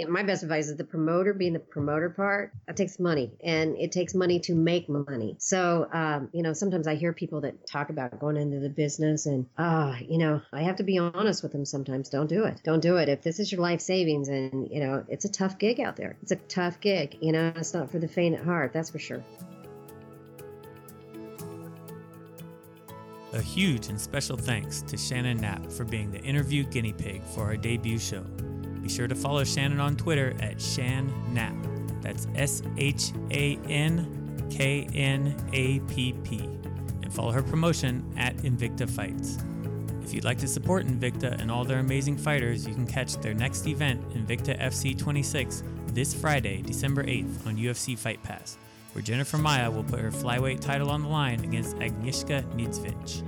[0.09, 3.93] my best advice is the promoter being the promoter part that takes money and it
[3.93, 5.37] takes money to make money.
[5.39, 9.27] So um, you know sometimes i hear people that talk about going into the business
[9.27, 12.09] and ah uh, you know i have to be honest with them sometimes.
[12.09, 12.61] Don't do it.
[12.65, 13.09] Don't do it.
[13.09, 16.17] If this is your life savings and you know it's a tough gig out there.
[16.23, 18.99] It's a tough gig you know it's not for the faint at heart that's for
[18.99, 19.23] sure.
[23.35, 27.43] A huge and special thanks to Shannon Knapp for being the interview guinea pig for
[27.43, 28.25] our debut show.
[28.89, 31.55] Be sure to follow Shannon on Twitter at Shan Knapp.
[32.01, 36.39] That's S H A N K N A P P.
[37.03, 39.37] And follow her promotion at Invicta Fights.
[40.03, 43.35] If you'd like to support Invicta and all their amazing fighters, you can catch their
[43.35, 48.57] next event, Invicta FC 26, this Friday, December 8th on UFC Fight Pass,
[48.95, 53.23] where Jennifer Maia will put her flyweight title on the line against Agnieszka Niedźwiedź.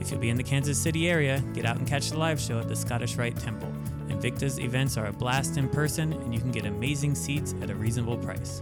[0.00, 2.60] If you'll be in the Kansas City area, get out and catch the live show
[2.60, 3.75] at the Scottish Rite Temple.
[4.08, 7.74] Invicta's events are a blast in person, and you can get amazing seats at a
[7.74, 8.60] reasonable price.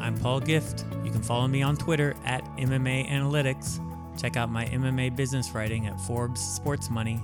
[0.00, 0.84] I'm Paul Gift.
[1.04, 3.80] You can follow me on Twitter at MMA Analytics.
[4.20, 7.20] Check out my MMA business writing at Forbes Sports Money,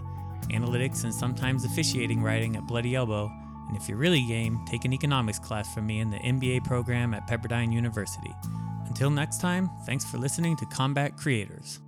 [0.51, 3.31] analytics and sometimes officiating writing at Bloody Elbow.
[3.69, 7.15] And if you're really game, take an economics class from me in the MBA program
[7.15, 8.35] at Pepperdine University.
[8.87, 11.81] Until next time, thanks for listening to Combat Creators.